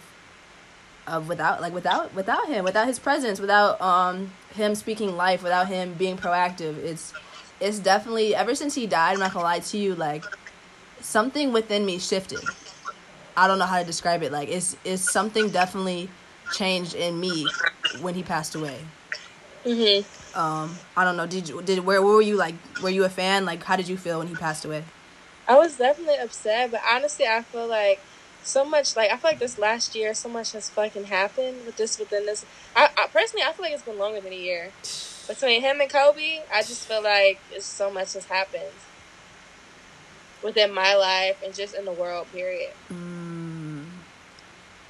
of 1.08 1.28
without 1.28 1.62
like 1.62 1.74
without 1.74 2.14
without 2.14 2.48
him, 2.48 2.64
without 2.64 2.86
his 2.86 3.00
presence, 3.00 3.40
without 3.40 3.82
um 3.82 4.32
him 4.54 4.76
speaking 4.76 5.18
life, 5.18 5.42
without 5.42 5.68
him 5.68 5.96
being 5.96 6.18
proactive. 6.18 6.78
It's 6.78 7.12
it's 7.60 7.80
definitely 7.80 8.36
ever 8.36 8.54
since 8.54 8.76
he 8.76 8.86
died, 8.86 9.14
I'm 9.14 9.20
not 9.20 9.34
gonna 9.34 9.46
lie 9.46 9.60
to 9.60 9.78
you, 9.78 9.96
like 9.96 10.24
something 11.04 11.54
within 11.54 11.86
me 11.86 12.00
shifted. 12.00 12.42
I 13.36 13.48
don't 13.48 13.60
know 13.60 13.66
how 13.66 13.80
to 13.80 13.86
describe 13.86 14.24
it. 14.24 14.32
Like 14.32 14.50
it's 14.50 14.76
it's 14.84 15.02
something 15.04 15.50
definitely 15.50 16.10
changed 16.50 16.96
in 16.96 17.20
me 17.20 17.50
when 18.02 18.16
he 18.16 18.24
passed 18.24 18.56
away. 18.56 18.78
hmm 19.66 20.02
Um, 20.34 20.80
I 20.98 21.04
don't 21.04 21.18
know. 21.18 21.28
Did 21.28 21.50
you 21.50 21.62
did 21.62 21.80
where 21.80 22.02
were 22.02 22.22
you 22.22 22.36
like? 22.38 22.56
Were 22.82 22.90
you 22.90 23.04
a 23.06 23.10
fan? 23.10 23.46
Like, 23.46 23.64
how 23.64 23.76
did 23.76 23.88
you 23.88 23.98
feel 23.98 24.20
when 24.20 24.28
he 24.28 24.36
passed 24.36 24.66
away? 24.66 24.84
I 25.48 25.58
was 25.58 25.78
definitely 25.78 26.18
upset, 26.18 26.72
but 26.72 26.82
honestly, 26.90 27.26
I 27.28 27.42
feel 27.44 27.68
like 27.68 28.00
so 28.44 28.66
much. 28.66 28.96
Like 28.96 29.12
I 29.12 29.18
feel 29.18 29.32
like 29.32 29.40
this 29.40 29.60
last 29.60 29.96
year, 29.96 30.14
so 30.14 30.30
much 30.30 30.54
has 30.54 30.70
fucking 30.70 31.06
happened 31.06 31.66
with 31.66 31.78
this 31.78 32.00
within 32.00 32.26
this. 32.26 32.46
I, 32.76 32.90
I 32.98 33.08
personally, 33.12 33.46
I 33.46 33.54
feel 33.54 33.66
like 33.66 33.74
it's 33.74 33.84
been 33.84 33.98
longer 34.00 34.22
than 34.22 34.34
a 34.34 34.38
year 34.38 34.72
between 35.28 35.62
him 35.62 35.82
and 35.82 35.90
Kobe. 35.92 36.40
I 36.54 36.62
just 36.62 36.88
feel 36.88 37.04
like 37.04 37.40
it's 37.52 37.66
so 37.66 37.92
much 37.92 38.14
has 38.14 38.26
happened 38.26 38.74
within 40.44 40.74
my 40.74 40.96
life 40.96 41.42
and 41.44 41.54
just 41.54 41.76
in 41.76 41.86
the 41.86 41.92
world. 41.94 42.28
Period. 42.32 42.72
Mm. 42.92 43.86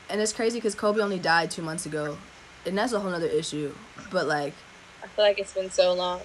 And 0.10 0.22
it's 0.22 0.34
crazy 0.34 0.58
because 0.58 0.76
Kobe 0.76 1.02
only 1.02 1.20
died 1.20 1.52
two 1.52 1.62
months 1.62 1.86
ago, 1.86 2.18
and 2.66 2.78
that's 2.78 2.94
a 2.94 3.00
whole 3.00 3.14
other 3.14 3.28
issue. 3.28 3.74
But 4.12 4.28
like, 4.28 4.54
I 5.04 5.08
feel 5.08 5.26
like 5.26 5.40
it's 5.40 5.54
been 5.54 5.70
so 5.72 5.94
long. 5.94 6.22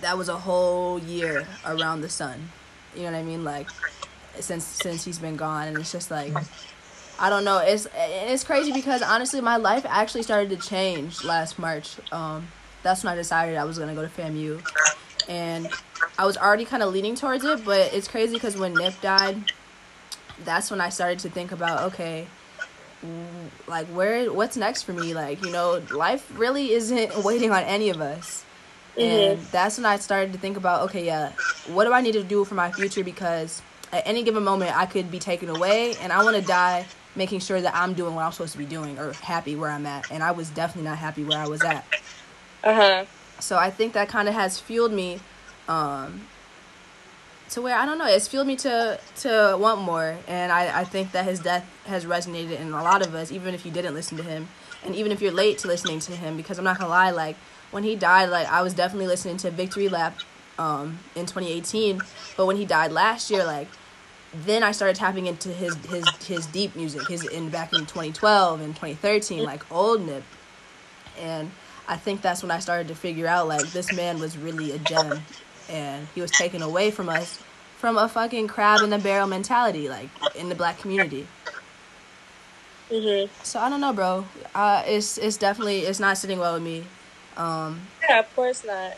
that 0.00 0.18
was 0.18 0.28
a 0.28 0.36
whole 0.36 0.98
year 0.98 1.46
around 1.64 2.00
the 2.00 2.08
sun. 2.08 2.50
You 2.94 3.02
know 3.02 3.12
what 3.12 3.18
I 3.18 3.22
mean? 3.22 3.44
Like 3.44 3.68
since 4.40 4.64
since 4.64 5.04
he's 5.04 5.18
been 5.18 5.36
gone, 5.36 5.68
and 5.68 5.78
it's 5.78 5.92
just 5.92 6.10
like 6.10 6.32
I 7.18 7.30
don't 7.30 7.44
know. 7.44 7.58
It's 7.58 7.86
it's 7.94 8.44
crazy 8.44 8.72
because 8.72 9.02
honestly, 9.02 9.40
my 9.40 9.56
life 9.56 9.84
actually 9.88 10.22
started 10.22 10.50
to 10.50 10.68
change 10.68 11.24
last 11.24 11.58
March. 11.58 11.96
Um, 12.12 12.48
that's 12.82 13.02
when 13.02 13.12
I 13.12 13.16
decided 13.16 13.56
I 13.56 13.64
was 13.64 13.78
gonna 13.78 13.94
go 13.94 14.02
to 14.02 14.08
FAMU, 14.08 14.62
and 15.28 15.72
I 16.18 16.26
was 16.26 16.36
already 16.38 16.64
kind 16.66 16.82
of 16.82 16.92
leaning 16.92 17.16
towards 17.16 17.44
it. 17.44 17.64
But 17.64 17.92
it's 17.94 18.08
crazy 18.08 18.34
because 18.36 18.56
when 18.56 18.76
Nip 18.76 19.00
died, 19.00 19.44
that's 20.38 20.70
when 20.70 20.80
I 20.80 20.90
started 20.90 21.20
to 21.20 21.30
think 21.30 21.52
about 21.52 21.84
okay. 21.92 22.32
Like 23.66 23.88
where, 23.88 24.32
what's 24.32 24.56
next 24.56 24.84
for 24.84 24.92
me? 24.92 25.14
Like 25.14 25.42
you 25.42 25.50
know, 25.50 25.82
life 25.90 26.30
really 26.30 26.72
isn't 26.72 27.16
waiting 27.24 27.50
on 27.52 27.62
any 27.64 27.90
of 27.90 28.00
us 28.00 28.44
And 28.98 29.48
that's 29.52 29.78
when 29.78 29.86
I 29.86 29.98
started 29.98 30.34
to 30.34 30.38
think 30.40 30.56
about, 30.58 30.82
okay, 30.84 31.06
yeah, 31.06 31.34
what 31.64 31.86
do 31.86 31.94
I 31.94 32.02
need 32.02 32.12
to 32.14 32.24
do 32.24 32.44
for 32.44 32.54
my 32.56 32.72
future? 32.72 33.04
Because 33.04 33.64
at 33.92 34.04
any 34.06 34.24
given 34.24 34.44
moment, 34.44 34.76
I 34.76 34.86
could 34.86 35.10
be 35.10 35.20
taken 35.20 35.50
away, 35.50 35.96
and 35.98 36.12
I 36.12 36.20
want 36.20 36.36
to 36.36 36.42
die 36.42 36.90
making 37.16 37.40
sure 37.40 37.60
that 37.62 37.74
I'm 37.76 37.94
doing 37.94 38.14
what 38.14 38.24
I'm 38.24 38.32
supposed 38.32 38.52
to 38.54 38.58
be 38.58 38.66
doing 38.66 38.98
or 38.98 39.14
happy 39.14 39.56
where 39.56 39.70
I'm 39.70 39.86
at. 39.86 40.06
And 40.10 40.22
I 40.24 40.32
was 40.32 40.50
definitely 40.50 40.88
not 40.90 40.98
happy 40.98 41.24
where 41.24 41.38
I 41.40 41.46
was 41.46 41.64
at. 41.64 41.86
Uh 42.64 42.74
huh. 42.74 43.06
So 43.40 43.56
I 43.56 43.70
think 43.70 43.92
that 43.92 44.08
kind 44.08 44.28
of 44.28 44.34
has 44.34 44.58
fueled 44.58 44.92
me 44.92 45.20
um, 45.68 46.26
to 47.50 47.62
where 47.62 47.76
I 47.76 47.86
don't 47.86 47.98
know. 47.98 48.06
It's 48.06 48.28
fueled 48.28 48.46
me 48.46 48.56
to 48.56 48.98
to 49.20 49.56
want 49.58 49.80
more, 49.80 50.16
and 50.26 50.52
I 50.52 50.80
I 50.80 50.84
think 50.84 51.12
that 51.12 51.24
his 51.24 51.40
death 51.40 51.66
has 51.86 52.04
resonated 52.04 52.60
in 52.60 52.72
a 52.72 52.82
lot 52.82 53.06
of 53.06 53.14
us, 53.14 53.32
even 53.32 53.54
if 53.54 53.64
you 53.64 53.72
didn't 53.72 53.94
listen 53.94 54.16
to 54.18 54.22
him, 54.22 54.48
and 54.84 54.94
even 54.94 55.12
if 55.12 55.20
you're 55.22 55.32
late 55.32 55.58
to 55.58 55.68
listening 55.68 56.00
to 56.00 56.12
him. 56.12 56.36
Because 56.36 56.58
I'm 56.58 56.64
not 56.64 56.78
gonna 56.78 56.90
lie, 56.90 57.10
like 57.10 57.36
when 57.70 57.84
he 57.84 57.96
died, 57.96 58.30
like 58.30 58.48
I 58.48 58.62
was 58.62 58.74
definitely 58.74 59.06
listening 59.06 59.36
to 59.38 59.50
Victory 59.50 59.88
Lap 59.88 60.18
um, 60.58 60.98
in 61.14 61.26
2018, 61.26 62.00
but 62.36 62.46
when 62.46 62.56
he 62.56 62.64
died 62.64 62.92
last 62.92 63.30
year, 63.30 63.44
like 63.44 63.68
then 64.34 64.62
I 64.62 64.72
started 64.72 64.96
tapping 64.96 65.26
into 65.26 65.48
his 65.48 65.74
his 65.86 66.06
his 66.26 66.46
deep 66.46 66.76
music, 66.76 67.08
his 67.08 67.26
in 67.26 67.48
back 67.48 67.72
in 67.72 67.80
2012 67.80 68.60
and 68.60 68.74
2013, 68.74 69.44
like 69.44 69.70
old 69.72 70.04
Nip, 70.04 70.24
and 71.18 71.50
I 71.88 71.96
think 71.96 72.22
that's 72.22 72.42
when 72.42 72.50
I 72.52 72.60
started 72.60 72.88
to 72.88 72.94
figure 72.94 73.26
out 73.26 73.48
like 73.48 73.72
this 73.72 73.92
man 73.92 74.18
was 74.20 74.38
really 74.38 74.72
a 74.72 74.78
gem, 74.78 75.24
and 75.68 76.06
he 76.14 76.20
was 76.20 76.30
taken 76.30 76.62
away 76.62 76.90
from 76.90 77.08
us 77.08 77.40
from 77.78 77.96
a 77.96 78.08
fucking 78.08 78.48
crab 78.48 78.82
in 78.82 78.90
the 78.90 78.98
barrel 78.98 79.26
mentality, 79.26 79.88
like 79.88 80.10
in 80.36 80.48
the 80.50 80.54
black 80.54 80.78
community. 80.78 81.26
Mhm. 82.90 83.30
So 83.42 83.60
I 83.60 83.68
don't 83.68 83.80
know, 83.80 83.92
bro. 83.92 84.26
Uh, 84.54 84.82
it's 84.86 85.18
it's 85.18 85.36
definitely 85.36 85.80
it's 85.80 86.00
not 86.00 86.18
sitting 86.18 86.38
well 86.38 86.54
with 86.54 86.62
me. 86.62 86.84
Um, 87.36 87.80
Yeah, 88.08 88.20
of 88.20 88.34
course 88.34 88.64
not. 88.64 88.94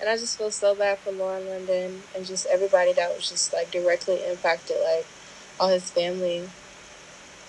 And 0.00 0.08
I 0.08 0.16
just 0.16 0.38
feel 0.38 0.50
so 0.50 0.74
bad 0.74 0.98
for 1.00 1.12
Lauren 1.12 1.46
London 1.48 2.02
and 2.14 2.26
just 2.26 2.46
everybody 2.46 2.92
that 2.94 3.14
was 3.14 3.28
just 3.28 3.52
like 3.52 3.70
directly 3.70 4.24
impacted, 4.26 4.76
like 4.84 5.06
all 5.60 5.68
his 5.68 5.90
family. 5.90 6.50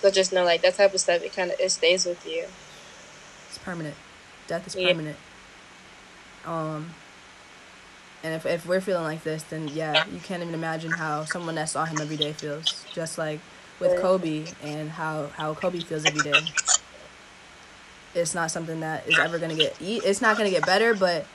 So 0.02 0.12
just 0.12 0.34
know, 0.34 0.44
like 0.46 0.62
that 0.64 0.76
type 0.76 0.94
of 0.94 1.00
stuff, 1.02 1.22
it 1.24 1.34
kind 1.34 1.52
of 1.52 1.60
it 1.60 1.70
stays 1.72 2.06
with 2.06 2.26
you. 2.26 2.48
it's 3.48 3.58
permanent. 3.58 3.98
Death 4.50 4.68
is 4.68 4.76
Yeah. 4.76 4.90
permanent. 4.90 5.18
Um, 6.46 6.90
and 8.24 8.34
if 8.34 8.46
if 8.46 8.66
we're 8.66 8.82
feeling 8.82 9.04
like 9.04 9.24
this, 9.24 9.44
then 9.44 9.70
yeah, 9.70 10.04
you 10.12 10.20
can't 10.20 10.42
even 10.42 10.56
imagine 10.56 10.92
how 10.92 11.24
someone 11.24 11.56
that 11.56 11.70
saw 11.70 11.86
him 11.86 12.02
every 12.02 12.18
day 12.18 12.34
feels. 12.34 12.86
Just 12.94 13.18
like 13.18 13.40
with 13.80 13.96
Kobe 14.02 14.42
and 14.64 14.90
how 14.90 15.28
how 15.38 15.54
Kobe 15.54 15.80
feels 15.80 16.06
every 16.06 16.22
day. 16.22 16.42
It's 18.16 18.34
not 18.34 18.50
something 18.50 18.80
that 18.80 19.08
is 19.08 19.20
ever 19.20 19.38
gonna 19.38 19.56
get. 19.56 19.76
It's 19.80 20.22
not 20.22 20.36
gonna 20.36 20.50
get 20.50 20.66
better, 20.66 20.96
but 20.96 21.26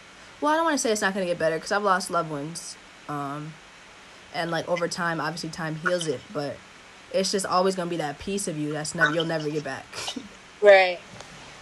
well, 0.41 0.53
I 0.53 0.57
don't 0.57 0.65
want 0.65 0.75
to 0.75 0.79
say 0.79 0.91
it's 0.91 1.01
not 1.01 1.15
gonna 1.15 1.27
get 1.27 1.39
better 1.39 1.57
because 1.57 1.71
I've 1.73 1.85
lost 1.85 2.11
loved 2.11 2.31
ones. 2.31 2.77
Um, 3.09 3.55
and 4.35 4.51
like 4.51 4.69
over 4.69 4.89
time, 4.89 5.21
obviously 5.21 5.51
time 5.51 5.77
heals 5.77 6.09
it, 6.09 6.21
but 6.33 6.57
it's 7.13 7.31
just 7.31 7.47
always 7.47 7.77
gonna 7.77 7.89
be 7.89 7.97
that 7.99 8.19
piece 8.19 8.49
of 8.49 8.59
you 8.59 8.73
that's 8.73 8.95
never 8.95 9.13
you'll 9.13 9.25
never 9.25 9.49
get 9.49 9.63
back. 9.65 9.85
Right. 10.63 10.99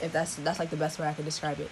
If 0.02 0.12
that's 0.12 0.34
that's 0.36 0.58
like 0.58 0.70
the 0.70 0.76
best 0.76 0.98
way 0.98 1.06
I 1.06 1.12
could 1.14 1.24
describe 1.24 1.60
it. 1.60 1.70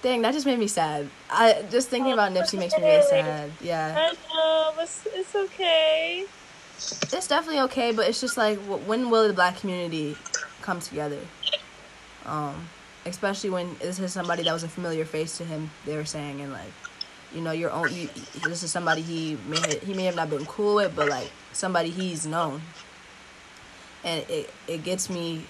Dang, 0.00 0.22
that 0.22 0.32
just 0.32 0.46
made 0.46 0.58
me 0.58 0.68
sad. 0.68 1.08
I 1.28 1.64
just 1.70 1.88
thinking 1.88 2.12
about 2.12 2.32
Nipsey 2.32 2.58
makes 2.58 2.76
me 2.76 2.84
really 2.84 3.02
sad. 3.02 3.50
Yeah, 3.60 3.96
I 3.98 4.12
know, 4.12 4.72
but 4.76 4.84
it's, 4.84 5.08
it's 5.12 5.34
okay. 5.34 6.24
it's 6.76 7.26
definitely 7.26 7.60
okay, 7.62 7.90
but 7.90 8.08
it's 8.08 8.20
just 8.20 8.36
like, 8.36 8.58
when 8.58 9.10
will 9.10 9.26
the 9.26 9.34
black 9.34 9.56
community 9.58 10.16
come 10.62 10.78
together? 10.78 11.18
Um, 12.26 12.68
especially 13.06 13.50
when 13.50 13.76
this 13.78 13.98
is 13.98 14.12
somebody 14.12 14.44
that 14.44 14.52
was 14.52 14.62
a 14.62 14.68
familiar 14.68 15.04
face 15.04 15.36
to 15.38 15.44
him. 15.44 15.70
They 15.84 15.96
were 15.96 16.04
saying, 16.04 16.40
and 16.40 16.52
like, 16.52 16.72
you 17.34 17.40
know, 17.40 17.50
your 17.50 17.72
own. 17.72 17.92
You, 17.92 18.08
this 18.44 18.62
is 18.62 18.70
somebody 18.70 19.02
he 19.02 19.36
may 19.48 19.78
he 19.78 19.94
may 19.94 20.04
have 20.04 20.16
not 20.16 20.30
been 20.30 20.46
cool 20.46 20.76
with, 20.76 20.94
but 20.94 21.08
like 21.08 21.30
somebody 21.52 21.90
he's 21.90 22.24
known. 22.24 22.62
And 24.08 24.24
it 24.30 24.50
it 24.66 24.84
gets 24.84 25.10
me, 25.10 25.44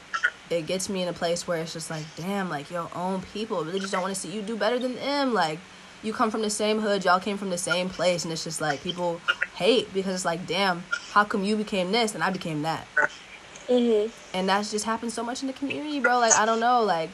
it 0.50 0.66
gets 0.66 0.88
me 0.88 1.02
in 1.02 1.08
a 1.08 1.12
place 1.12 1.46
where 1.46 1.58
it's 1.62 1.72
just 1.72 1.90
like, 1.90 2.04
damn, 2.16 2.48
like 2.50 2.70
your 2.70 2.88
own 2.94 3.22
people 3.34 3.64
really 3.64 3.78
just 3.78 3.92
don't 3.92 4.02
want 4.02 4.12
to 4.14 4.20
see 4.20 4.30
you 4.32 4.42
do 4.42 4.56
better 4.56 4.78
than 4.80 4.96
them. 4.96 5.32
Like, 5.32 5.60
you 6.02 6.12
come 6.12 6.30
from 6.30 6.42
the 6.42 6.50
same 6.50 6.80
hood, 6.80 7.04
y'all 7.04 7.20
came 7.20 7.38
from 7.38 7.50
the 7.50 7.58
same 7.58 7.88
place, 7.88 8.24
and 8.24 8.32
it's 8.32 8.42
just 8.44 8.60
like 8.60 8.82
people 8.82 9.20
hate 9.54 9.92
because 9.94 10.14
it's 10.14 10.24
like, 10.24 10.46
damn, 10.46 10.82
how 11.12 11.22
come 11.24 11.44
you 11.44 11.56
became 11.56 11.92
this 11.92 12.14
and 12.14 12.22
I 12.24 12.30
became 12.30 12.62
that? 12.62 12.86
Mhm. 13.68 14.10
and 14.32 14.48
that's 14.48 14.70
just 14.70 14.86
happened 14.86 15.12
so 15.12 15.22
much 15.22 15.42
in 15.42 15.46
the 15.46 15.52
community, 15.52 16.00
bro. 16.00 16.18
Like 16.18 16.32
I 16.32 16.46
don't 16.46 16.58
know, 16.60 16.82
like 16.82 17.10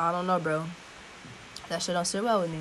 I 0.00 0.10
don't 0.12 0.26
know, 0.26 0.38
bro. 0.40 0.64
That 1.68 1.80
shit 1.82 1.94
don't 1.94 2.04
sit 2.04 2.22
well 2.24 2.40
with 2.42 2.50
me. 2.50 2.58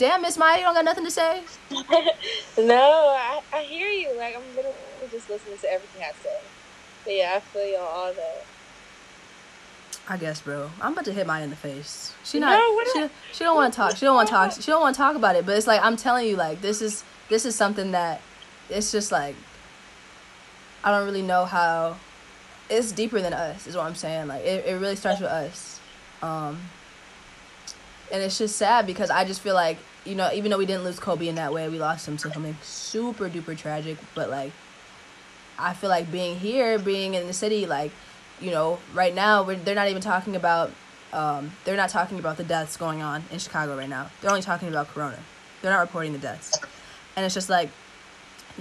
Damn, 0.00 0.22
Miss 0.22 0.38
Maya, 0.38 0.56
you 0.56 0.64
don't 0.64 0.72
got 0.72 0.86
nothing 0.86 1.04
to 1.04 1.10
say? 1.10 1.42
no, 2.58 3.14
I, 3.18 3.42
I 3.52 3.60
hear 3.64 3.90
you. 3.90 4.16
Like 4.16 4.34
I'm 4.34 4.56
literally 4.56 4.74
just 5.10 5.28
listening 5.28 5.58
to 5.58 5.70
everything 5.70 6.02
I 6.02 6.12
say. 6.22 6.38
But 7.04 7.14
yeah, 7.14 7.32
I 7.36 7.40
feel 7.40 7.66
you 7.66 7.76
on 7.76 7.82
all 7.82 8.12
that. 8.14 8.44
I 10.08 10.16
guess, 10.16 10.40
bro. 10.40 10.70
I'm 10.80 10.94
about 10.94 11.04
to 11.04 11.12
hit 11.12 11.26
Maya 11.26 11.44
in 11.44 11.50
the 11.50 11.56
face. 11.56 12.14
She 12.24 12.40
No, 12.40 12.46
not. 12.46 12.74
what 12.74 12.88
she, 12.94 13.02
I- 13.02 13.10
she 13.32 13.44
don't 13.44 13.54
want 13.56 13.74
to 13.74 13.76
talk. 13.76 13.94
She 13.94 14.06
don't 14.06 14.14
want 14.14 14.28
to 14.28 14.32
talk. 14.32 14.52
She 14.52 14.70
don't 14.70 14.80
want 14.80 14.96
to 14.96 14.98
talk 14.98 15.16
about 15.16 15.36
it. 15.36 15.44
But 15.44 15.58
it's 15.58 15.66
like 15.66 15.82
I'm 15.84 15.98
telling 15.98 16.26
you, 16.26 16.36
like 16.36 16.62
this 16.62 16.80
is 16.80 17.04
this 17.28 17.44
is 17.44 17.54
something 17.54 17.90
that 17.90 18.22
it's 18.70 18.90
just 18.90 19.12
like 19.12 19.34
I 20.82 20.96
don't 20.96 21.04
really 21.04 21.20
know 21.20 21.44
how. 21.44 21.98
It's 22.70 22.90
deeper 22.90 23.20
than 23.20 23.34
us, 23.34 23.66
is 23.66 23.76
what 23.76 23.84
I'm 23.84 23.94
saying. 23.94 24.28
Like 24.28 24.46
it, 24.46 24.64
it 24.64 24.80
really 24.80 24.96
starts 24.96 25.20
with 25.20 25.28
us, 25.28 25.78
um, 26.22 26.58
and 28.10 28.22
it's 28.22 28.38
just 28.38 28.56
sad 28.56 28.86
because 28.86 29.10
I 29.10 29.26
just 29.26 29.42
feel 29.42 29.54
like 29.54 29.76
you 30.04 30.14
know 30.14 30.30
even 30.32 30.50
though 30.50 30.58
we 30.58 30.66
didn't 30.66 30.84
lose 30.84 30.98
Kobe 30.98 31.28
in 31.28 31.34
that 31.36 31.52
way, 31.52 31.68
we 31.68 31.78
lost 31.78 32.08
him 32.08 32.16
to 32.18 32.30
something 32.32 32.56
super 32.62 33.28
duper 33.28 33.56
tragic. 33.56 33.98
But 34.14 34.30
like 34.30 34.52
I 35.60 35.74
feel 35.74 35.90
like 35.90 36.10
being 36.10 36.38
here, 36.38 36.78
being 36.78 37.14
in 37.14 37.26
the 37.26 37.32
city, 37.32 37.66
like, 37.66 37.92
you 38.40 38.50
know, 38.50 38.78
right 38.94 39.14
now 39.14 39.42
they're 39.44 39.74
not 39.74 39.88
even 39.88 40.02
talking 40.02 40.34
about, 40.34 40.70
um, 41.12 41.52
they're 41.64 41.76
not 41.76 41.90
talking 41.90 42.18
about 42.18 42.38
the 42.38 42.44
deaths 42.44 42.76
going 42.76 43.02
on 43.02 43.24
in 43.30 43.38
Chicago 43.38 43.76
right 43.76 43.88
now. 43.88 44.10
They're 44.20 44.30
only 44.30 44.42
talking 44.42 44.68
about 44.68 44.88
Corona. 44.88 45.18
They're 45.60 45.72
not 45.72 45.80
reporting 45.80 46.12
the 46.12 46.18
deaths, 46.18 46.58
and 47.14 47.26
it's 47.26 47.34
just 47.34 47.50
like 47.50 47.68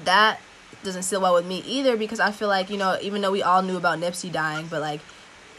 that 0.03 0.41
doesn't 0.83 1.03
sit 1.03 1.21
well 1.21 1.33
with 1.33 1.45
me 1.45 1.59
either 1.65 1.95
because 1.95 2.19
I 2.19 2.31
feel 2.31 2.49
like 2.49 2.69
you 2.69 2.77
know 2.77 2.97
even 3.01 3.21
though 3.21 3.31
we 3.31 3.41
all 3.41 3.61
knew 3.61 3.77
about 3.77 3.99
Nipsey 3.99 4.29
dying, 4.29 4.67
but 4.67 4.81
like 4.81 4.99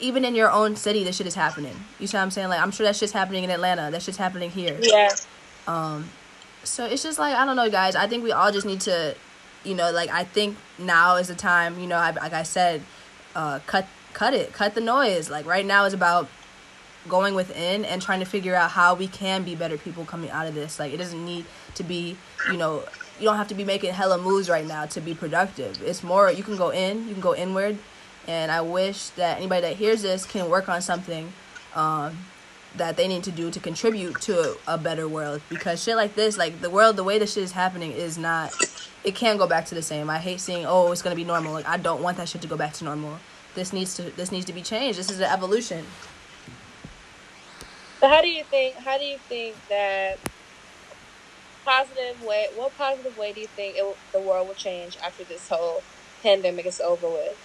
even 0.00 0.24
in 0.26 0.34
your 0.34 0.50
own 0.50 0.76
city, 0.76 1.02
this 1.02 1.16
shit 1.16 1.26
is 1.26 1.34
happening. 1.34 1.74
You 1.98 2.06
see 2.06 2.16
what 2.18 2.24
I'm 2.24 2.30
saying? 2.30 2.48
Like 2.48 2.60
I'm 2.60 2.70
sure 2.70 2.84
that 2.84 2.96
shit's 2.96 3.12
happening 3.12 3.44
in 3.44 3.50
Atlanta. 3.50 3.90
That 3.90 4.02
shit's 4.02 4.18
happening 4.18 4.50
here. 4.50 4.76
Yeah. 4.82 5.08
Um, 5.70 6.10
so 6.64 6.84
it's 6.84 7.02
just 7.02 7.18
like 7.18 7.34
I 7.34 7.44
don't 7.44 7.56
know, 7.56 7.70
guys. 7.70 7.94
I 7.94 8.06
think 8.06 8.24
we 8.24 8.32
all 8.32 8.50
just 8.50 8.66
need 8.66 8.80
to, 8.82 9.14
you 9.64 9.74
know, 9.74 9.90
like 9.92 10.10
I 10.10 10.24
think 10.24 10.56
now 10.78 11.16
is 11.16 11.28
the 11.28 11.34
time. 11.34 11.78
You 11.78 11.86
know, 11.86 11.96
I, 11.96 12.10
like 12.10 12.32
I 12.32 12.42
said, 12.42 12.82
uh, 13.34 13.60
cut 13.66 13.86
cut 14.12 14.34
it, 14.34 14.52
cut 14.52 14.74
the 14.74 14.80
noise. 14.80 15.30
Like 15.30 15.46
right 15.46 15.64
now 15.64 15.84
is 15.84 15.94
about 15.94 16.28
going 17.08 17.34
within 17.34 17.84
and 17.84 18.02
trying 18.02 18.20
to 18.20 18.26
figure 18.26 18.54
out 18.54 18.72
how 18.72 18.94
we 18.94 19.06
can 19.06 19.42
be 19.42 19.54
better 19.54 19.78
people 19.78 20.04
coming 20.04 20.30
out 20.30 20.46
of 20.46 20.54
this. 20.54 20.78
Like 20.78 20.92
it 20.92 20.96
doesn't 20.96 21.24
need 21.24 21.46
to 21.76 21.84
be, 21.84 22.16
you 22.50 22.58
know, 22.58 22.82
you 23.18 23.24
don't 23.24 23.36
have 23.36 23.48
to 23.48 23.54
be 23.54 23.64
making 23.64 23.94
hella 23.94 24.18
moves 24.18 24.50
right 24.50 24.66
now 24.66 24.86
to 24.86 25.00
be 25.00 25.14
productive. 25.14 25.80
It's 25.82 26.02
more 26.02 26.30
you 26.32 26.42
can 26.42 26.56
go 26.56 26.70
in, 26.70 27.06
you 27.06 27.12
can 27.12 27.22
go 27.22 27.34
inward, 27.34 27.78
and 28.26 28.50
I 28.50 28.60
wish 28.60 29.10
that 29.10 29.38
anybody 29.38 29.62
that 29.62 29.76
hears 29.76 30.02
this 30.02 30.26
can 30.26 30.50
work 30.50 30.68
on 30.68 30.82
something. 30.82 31.32
Um, 31.74 32.18
that 32.76 32.96
they 32.96 33.08
need 33.08 33.24
to 33.24 33.30
do 33.32 33.50
to 33.50 33.60
contribute 33.60 34.20
to 34.20 34.56
a, 34.68 34.74
a 34.74 34.78
better 34.78 35.08
world 35.08 35.40
because 35.48 35.82
shit 35.82 35.96
like 35.96 36.14
this 36.14 36.38
like 36.38 36.60
the 36.60 36.70
world 36.70 36.96
the 36.96 37.04
way 37.04 37.18
this 37.18 37.34
shit 37.34 37.42
is 37.42 37.52
happening 37.52 37.92
is 37.92 38.16
not 38.16 38.52
it 39.04 39.14
can't 39.14 39.38
go 39.38 39.46
back 39.46 39.66
to 39.66 39.74
the 39.74 39.82
same 39.82 40.08
i 40.08 40.18
hate 40.18 40.40
seeing 40.40 40.64
oh 40.66 40.92
it's 40.92 41.02
gonna 41.02 41.16
be 41.16 41.24
normal 41.24 41.52
like 41.52 41.66
i 41.66 41.76
don't 41.76 42.02
want 42.02 42.16
that 42.16 42.28
shit 42.28 42.40
to 42.40 42.48
go 42.48 42.56
back 42.56 42.72
to 42.72 42.84
normal 42.84 43.18
this 43.54 43.72
needs 43.72 43.94
to 43.96 44.02
this 44.16 44.30
needs 44.30 44.44
to 44.44 44.52
be 44.52 44.62
changed 44.62 44.98
this 44.98 45.10
is 45.10 45.18
an 45.18 45.30
evolution 45.30 45.84
So 48.00 48.08
how 48.08 48.22
do 48.22 48.28
you 48.28 48.44
think? 48.44 48.76
How 48.76 48.96
do 48.96 49.04
you 49.04 49.18
think 49.18 49.56
that 49.68 50.18
positive 51.66 52.22
way? 52.24 52.48
What 52.56 52.76
positive 52.78 53.18
way 53.18 53.34
do 53.34 53.42
you 53.42 53.46
think 53.46 53.76
it, 53.76 53.96
the 54.12 54.20
world 54.20 54.48
will 54.48 54.54
change 54.54 54.96
after 55.04 55.22
this 55.24 55.48
whole 55.50 55.82
pandemic 56.22 56.64
is 56.64 56.80
over 56.80 57.06
with? 57.08 57.36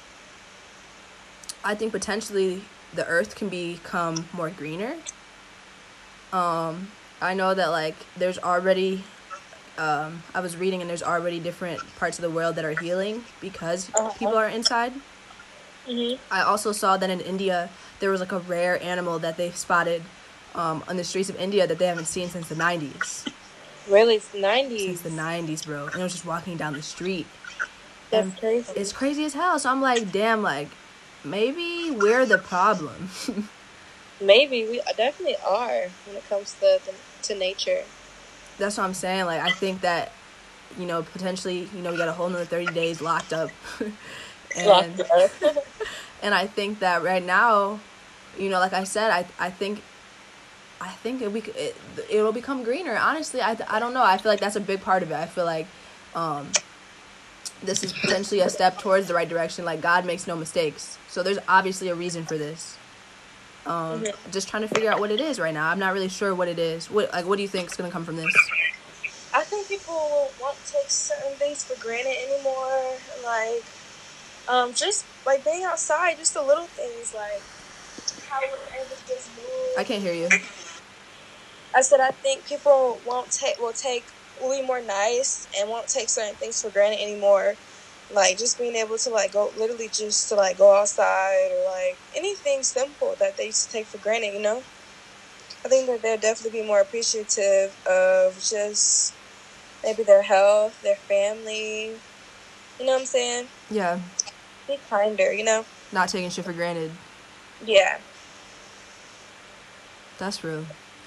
i 1.64 1.74
think 1.76 1.92
potentially 1.92 2.64
the 2.94 3.06
earth 3.08 3.36
can 3.36 3.50
become 3.50 4.28
more 4.34 4.50
greener 4.50 4.96
um 6.36 6.88
i 7.22 7.34
know 7.34 7.54
that 7.54 7.68
like 7.70 7.96
there's 8.18 8.40
already 8.40 9.04
um 9.78 10.24
i 10.34 10.40
was 10.42 10.56
reading 10.58 10.82
and 10.82 10.90
there's 10.90 11.04
already 11.04 11.40
different 11.40 11.82
parts 11.98 12.18
of 12.20 12.24
the 12.24 12.30
world 12.30 12.56
that 12.56 12.66
are 12.66 12.74
healing 12.86 13.24
because 13.42 13.90
Uh-huh. 13.96 14.10
people 14.20 14.38
are 14.38 14.50
inside 14.50 14.94
Mm-hmm. 15.88 16.16
I 16.32 16.42
also 16.42 16.72
saw 16.72 16.98
that 16.98 17.10
in 17.10 17.20
India 17.22 17.70
there 18.00 18.10
was 18.10 18.20
like 18.20 18.32
a 18.32 18.40
rare 18.40 18.82
animal 18.82 19.20
that 19.20 19.38
they 19.38 19.52
spotted 19.52 20.02
um, 20.56 20.84
on 20.88 20.98
the 20.98 21.04
streets 21.04 21.30
of 21.30 21.36
India 21.40 21.68
that 21.68 21.80
they 21.80 21.86
haven't 21.88 22.06
seen 22.08 22.30
since 22.30 22.50
the 22.50 22.56
90s. 22.56 23.28
Really, 23.90 24.16
it's 24.16 24.34
Since 24.34 24.42
nineties. 24.42 25.02
the 25.02 25.10
90s, 25.12 25.64
bro. 25.64 25.86
And 25.88 26.00
it 26.00 26.04
was 26.04 26.14
just 26.14 26.26
walking 26.26 26.58
down 26.58 26.74
the 26.76 26.82
street. 26.82 27.28
That's 28.12 28.28
and 28.28 28.40
crazy. 28.40 28.74
It's 28.76 28.94
crazy 28.94 29.26
as 29.26 29.34
hell. 29.34 29.60
So 29.60 29.70
I'm 29.70 29.82
like, 29.82 30.12
damn, 30.12 30.42
like, 30.42 30.70
maybe 31.24 31.92
we're 31.92 32.26
the 32.26 32.38
problem. 32.38 33.10
Maybe 34.22 34.66
we 34.66 34.82
definitely 34.96 35.36
are 35.46 35.90
when 36.06 36.16
it 36.16 36.28
comes 36.30 36.56
to 36.60 36.80
to 37.24 37.36
nature. 37.36 37.84
That's 38.58 38.78
what 38.78 38.86
I'm 38.86 38.94
saying. 38.94 39.26
Like 39.26 39.42
I 39.42 39.52
think 39.52 39.82
that 39.82 40.12
you 40.78 40.86
know 40.86 41.04
potentially 41.04 41.70
you 41.76 41.82
know 41.82 41.92
we 41.92 41.98
got 41.98 42.08
a 42.08 42.14
whole 42.14 42.28
another 42.28 42.46
30 42.46 42.68
days 42.68 43.02
locked 43.02 43.34
up. 43.34 43.50
and, 44.56 44.68
locked 44.68 45.02
up. 45.12 45.32
and 46.22 46.34
I 46.34 46.48
think 46.48 46.80
that 46.80 47.04
right 47.04 47.24
now, 47.24 47.80
you 48.38 48.50
know, 48.50 48.60
like 48.60 48.74
I 48.74 48.84
said, 48.84 49.12
I 49.12 49.26
I 49.40 49.50
think 49.50 49.82
I 50.80 50.90
think 50.90 51.22
it, 51.22 51.32
we 51.32 51.42
it, 51.42 51.76
it'll 52.10 52.32
become 52.32 52.64
greener. 52.64 52.96
Honestly, 52.96 53.42
I 53.42 53.58
I 53.68 53.80
don't 53.80 53.94
know. 53.94 54.04
I 54.04 54.18
feel 54.18 54.32
like 54.32 54.40
that's 54.40 54.56
a 54.56 54.62
big 54.62 54.82
part 54.82 55.04
of 55.04 55.12
it. 55.12 55.16
I 55.16 55.26
feel 55.26 55.46
like 55.46 55.68
um 56.16 56.52
this 57.64 57.84
is 57.84 57.94
potentially 57.94 58.42
a 58.42 58.50
step 58.50 58.80
towards 58.80 59.08
the 59.08 59.14
right 59.14 59.28
direction. 59.28 59.66
Like 59.66 59.82
God 59.82 60.06
makes 60.06 60.28
no 60.28 60.36
mistakes. 60.36 60.98
So 61.08 61.24
there's 61.24 61.40
obviously 61.48 61.90
a 61.90 61.96
reason 61.96 62.26
for 62.26 62.38
this. 62.38 62.78
Um, 63.66 64.04
just 64.32 64.48
trying 64.48 64.62
to 64.62 64.68
figure 64.68 64.92
out 64.92 65.00
what 65.00 65.12
it 65.12 65.20
is 65.20 65.40
right 65.40 65.54
now. 65.54 65.70
I'm 65.70 65.80
not 65.80 65.94
really 65.94 66.10
sure 66.10 66.36
what 66.36 66.48
it 66.48 66.60
is. 66.60 66.90
What 66.90 67.12
like 67.12 67.26
what 67.26 67.38
do 67.38 67.42
you 67.42 67.48
think 67.48 67.72
is 67.72 67.78
gonna 67.78 67.92
come 67.92 68.06
from 68.06 68.16
this? 68.16 68.34
I 69.34 69.42
think 69.44 69.68
people 69.68 70.30
won't 70.40 70.58
take 70.72 70.90
certain 70.90 71.34
things 71.34 71.64
for 71.64 71.82
granted 71.82 72.16
anymore. 72.30 72.94
Like, 73.24 73.64
um, 74.48 74.74
just 74.74 75.06
like 75.26 75.44
being 75.44 75.64
outside, 75.64 76.18
just 76.18 76.34
the 76.34 76.44
little 76.44 76.66
things 76.66 77.14
like 77.14 77.42
how 78.30 78.40
we're 78.42 78.80
able 78.80 78.96
to 78.96 79.08
just 79.08 79.30
move. 79.36 79.78
I 79.78 79.84
can't 79.84 80.02
hear 80.02 80.14
you. 80.14 80.30
I 81.76 81.82
said 81.82 82.00
I 82.00 82.12
think 82.12 82.46
people 82.46 83.00
won't 83.06 83.32
take 83.32 83.60
will 83.60 83.74
take 83.74 84.06
will 84.42 84.52
be 84.52 84.66
more 84.66 84.82
nice 84.82 85.48
and 85.58 85.70
won't 85.70 85.88
take 85.88 86.10
certain 86.10 86.36
things 86.36 86.62
for 86.62 86.70
granted 86.70 87.02
anymore 87.02 87.56
like 88.14 88.38
just 88.38 88.60
being 88.60 88.76
able 88.76 88.98
to 88.98 89.10
like 89.10 89.34
go 89.34 89.52
literally 89.58 89.88
just 89.88 90.30
to 90.30 90.36
like 90.36 90.58
go 90.58 90.76
outside 90.76 91.50
or 91.52 91.72
like 91.72 91.98
anything 92.16 92.62
simple 92.64 93.16
that 93.20 93.38
they 93.38 93.48
used 93.48 93.68
to 93.68 93.72
take 93.72 93.86
for 93.86 93.98
granted 93.98 94.34
you 94.34 94.42
know? 94.42 94.62
I 95.66 95.68
think 95.68 95.88
that 95.88 96.02
they'll 96.02 96.20
definitely 96.20 96.62
be 96.62 96.68
more 96.68 96.82
appreciative 96.82 97.76
of 97.88 98.36
just 98.36 99.14
maybe 99.84 100.04
their 100.04 100.22
health 100.22 100.82
their 100.84 100.96
family 100.96 101.92
you 102.80 102.86
know 102.86 102.94
what 102.94 103.02
i'm 103.02 103.06
saying? 103.06 103.48
Yeah. 103.72 104.00
Be 104.68 104.78
kinder 104.90 105.34
you 105.34 105.44
know? 105.44 105.66
Not 105.92 106.10
taking 106.10 106.30
shit 106.30 106.46
for 106.46 106.54
granted. 106.54 106.92
Yeah. 107.66 108.00
That's 110.18 110.44
real. 110.44 110.66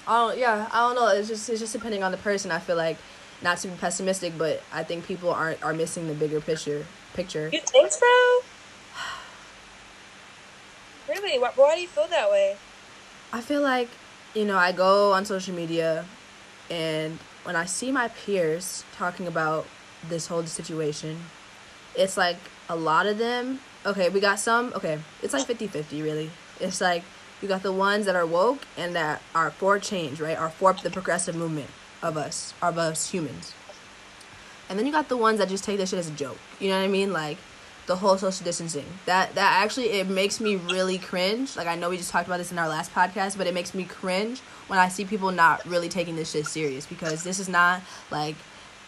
I 0.09 0.17
don't 0.17 0.39
yeah 0.39 0.67
i 0.71 0.79
don't 0.79 0.95
know 0.95 1.07
it's 1.09 1.27
just 1.27 1.47
it's 1.49 1.59
just 1.59 1.71
depending 1.71 2.01
on 2.01 2.11
the 2.11 2.17
person 2.17 2.49
i 2.49 2.57
feel 2.57 2.75
like 2.75 2.97
not 3.41 3.57
to 3.59 3.67
be 3.67 3.75
pessimistic, 3.75 4.37
but 4.37 4.61
I 4.73 4.83
think 4.83 5.05
people 5.05 5.31
aren't 5.31 5.61
are 5.63 5.73
missing 5.73 6.07
the 6.07 6.13
bigger 6.13 6.41
picture. 6.41 6.85
Picture. 7.13 7.49
You 7.51 7.61
think 7.61 7.91
so? 7.91 8.41
really? 11.09 11.39
Why, 11.39 11.51
why 11.55 11.75
do 11.75 11.81
you 11.81 11.87
feel 11.87 12.07
that 12.07 12.29
way? 12.29 12.57
I 13.31 13.41
feel 13.41 13.61
like, 13.61 13.89
you 14.33 14.45
know, 14.45 14.57
I 14.57 14.71
go 14.71 15.13
on 15.13 15.25
social 15.25 15.55
media, 15.55 16.05
and 16.69 17.19
when 17.43 17.55
I 17.55 17.65
see 17.65 17.91
my 17.91 18.09
peers 18.09 18.83
talking 18.95 19.27
about 19.27 19.65
this 20.07 20.27
whole 20.27 20.45
situation, 20.45 21.17
it's 21.95 22.17
like 22.17 22.37
a 22.67 22.75
lot 22.75 23.05
of 23.05 23.17
them. 23.17 23.59
Okay, 23.85 24.09
we 24.09 24.19
got 24.19 24.39
some. 24.39 24.73
Okay, 24.73 24.99
it's 25.23 25.33
like 25.33 25.47
50-50, 25.47 26.03
really. 26.03 26.29
It's 26.59 26.81
like 26.81 27.03
you 27.41 27.47
got 27.47 27.63
the 27.63 27.71
ones 27.71 28.05
that 28.05 28.15
are 28.15 28.25
woke 28.25 28.65
and 28.77 28.95
that 28.95 29.21
are 29.33 29.51
for 29.51 29.79
change, 29.79 30.19
right? 30.19 30.37
Are 30.37 30.49
for 30.49 30.73
the 30.73 30.89
progressive 30.89 31.35
movement 31.35 31.69
of 32.01 32.17
us, 32.17 32.53
of 32.61 32.77
us 32.77 33.11
humans. 33.11 33.53
And 34.69 34.77
then 34.77 34.85
you 34.85 34.91
got 34.91 35.09
the 35.09 35.17
ones 35.17 35.39
that 35.39 35.49
just 35.49 35.63
take 35.63 35.77
this 35.77 35.89
shit 35.89 35.99
as 35.99 36.07
a 36.07 36.13
joke. 36.13 36.37
You 36.59 36.69
know 36.69 36.77
what 36.77 36.85
I 36.85 36.87
mean? 36.87 37.11
Like 37.11 37.37
the 37.87 37.95
whole 37.95 38.17
social 38.17 38.45
distancing. 38.45 38.85
That 39.05 39.33
that 39.33 39.63
actually 39.63 39.89
it 39.89 40.07
makes 40.07 40.39
me 40.39 40.57
really 40.57 40.99
cringe. 40.99 41.57
Like 41.57 41.67
I 41.67 41.75
know 41.75 41.89
we 41.89 41.97
just 41.97 42.11
talked 42.11 42.27
about 42.27 42.37
this 42.37 42.51
in 42.51 42.59
our 42.59 42.69
last 42.69 42.93
podcast, 42.93 43.35
but 43.35 43.47
it 43.47 43.53
makes 43.53 43.73
me 43.73 43.83
cringe 43.83 44.41
when 44.67 44.77
I 44.77 44.89
see 44.89 45.05
people 45.05 45.31
not 45.31 45.65
really 45.65 45.89
taking 45.89 46.15
this 46.15 46.31
shit 46.31 46.45
serious 46.45 46.85
because 46.85 47.23
this 47.23 47.39
is 47.39 47.49
not 47.49 47.81
like 48.11 48.35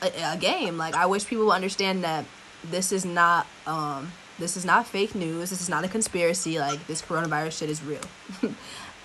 a, 0.04 0.34
a 0.34 0.38
game. 0.38 0.78
Like 0.78 0.94
I 0.94 1.08
wish 1.08 1.26
people 1.26 1.46
would 1.46 1.54
understand 1.54 2.04
that 2.04 2.26
this 2.64 2.92
is 2.92 3.04
not 3.04 3.48
um 3.66 4.12
this 4.38 4.56
is 4.56 4.66
not 4.66 4.86
fake 4.86 5.16
news. 5.16 5.50
This 5.50 5.62
is 5.62 5.70
not 5.70 5.84
a 5.84 5.88
conspiracy. 5.88 6.60
Like 6.60 6.86
this 6.86 7.02
coronavirus 7.02 7.58
shit 7.58 7.72
is 7.72 7.82
real. 7.84 8.02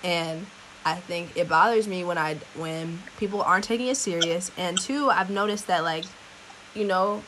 and 0.03 0.45
I 0.87 0.95
think 0.95 1.35
it 1.35 1.49
bothers 1.49 1.85
me 1.85 2.05
when 2.05 2.17
I 2.17 2.35
when 2.55 2.99
people 3.17 3.41
aren't 3.41 3.65
taking 3.65 3.87
it 3.87 3.97
serious. 3.97 4.51
And 4.57 4.79
two, 4.79 5.09
I've 5.09 5.29
noticed 5.29 5.67
that 5.67 5.83
like, 5.83 6.05
you 6.73 6.85
know, 6.85 7.23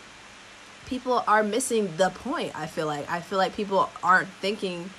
people 0.86 1.26
are 1.28 1.44
missing 1.44 1.94
the 1.98 2.10
point. 2.10 2.58
I 2.58 2.68
feel 2.68 2.88
like 2.88 3.10
I 3.12 3.20
feel 3.20 3.38
like 3.38 3.54
people 3.56 3.90
aren't 4.02 4.30
thinking 4.40 4.90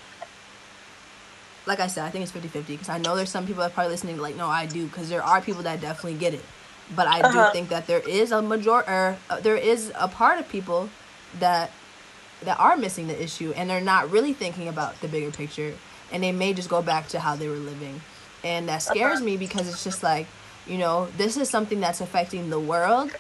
like 1.67 1.81
I 1.81 1.87
said, 1.87 2.05
I 2.05 2.11
think 2.11 2.23
it's 2.25 2.33
50-50 2.33 2.67
because 2.67 2.89
I 2.89 2.99
know 2.99 3.15
there's 3.17 3.31
some 3.31 3.47
people 3.47 3.63
that 3.63 3.71
are 3.71 3.75
probably 3.75 3.93
listening 3.93 4.19
like, 4.19 4.37
no, 4.37 4.47
I 4.47 4.67
do 4.67 4.87
because 4.87 5.09
there 5.09 5.23
are 5.23 5.41
people 5.41 5.63
that 5.63 5.81
definitely 5.81 6.19
get 6.19 6.35
it. 6.35 6.45
But 6.95 7.07
I 7.07 7.21
uh-huh. 7.21 7.47
do 7.47 7.53
think 7.53 7.71
that 7.71 7.87
there 7.87 8.01
is 8.01 8.33
a 8.33 8.43
major 8.43 8.71
or 8.71 9.17
uh, 9.31 9.41
there 9.41 9.57
is 9.57 9.91
a 9.99 10.09
part 10.09 10.39
of 10.39 10.49
people 10.51 10.91
that 11.39 11.71
that 12.43 12.59
are 12.61 12.77
missing 12.77 13.07
the 13.07 13.23
issue 13.23 13.55
and 13.57 13.71
they're 13.71 13.81
not 13.81 14.11
really 14.11 14.35
thinking 14.35 14.69
about 14.69 15.01
the 15.01 15.09
bigger 15.09 15.31
picture 15.31 15.75
and 16.13 16.23
they 16.23 16.33
may 16.33 16.53
just 16.53 16.69
go 16.69 16.83
back 16.83 17.09
to 17.09 17.21
how 17.21 17.37
they 17.37 17.49
were 17.49 17.55
living 17.55 18.01
and 18.45 18.69
that 18.69 18.83
uh-huh. 18.83 18.95
scares 18.95 19.21
me 19.21 19.37
because 19.37 19.69
it's 19.69 19.85
just 19.85 20.03
like 20.03 20.27
you 20.67 20.79
know 20.79 21.09
this 21.17 21.37
is 21.37 21.49
something 21.49 21.81
that's 21.81 22.01
affecting 22.01 22.51
the 22.51 22.61
world 22.61 23.11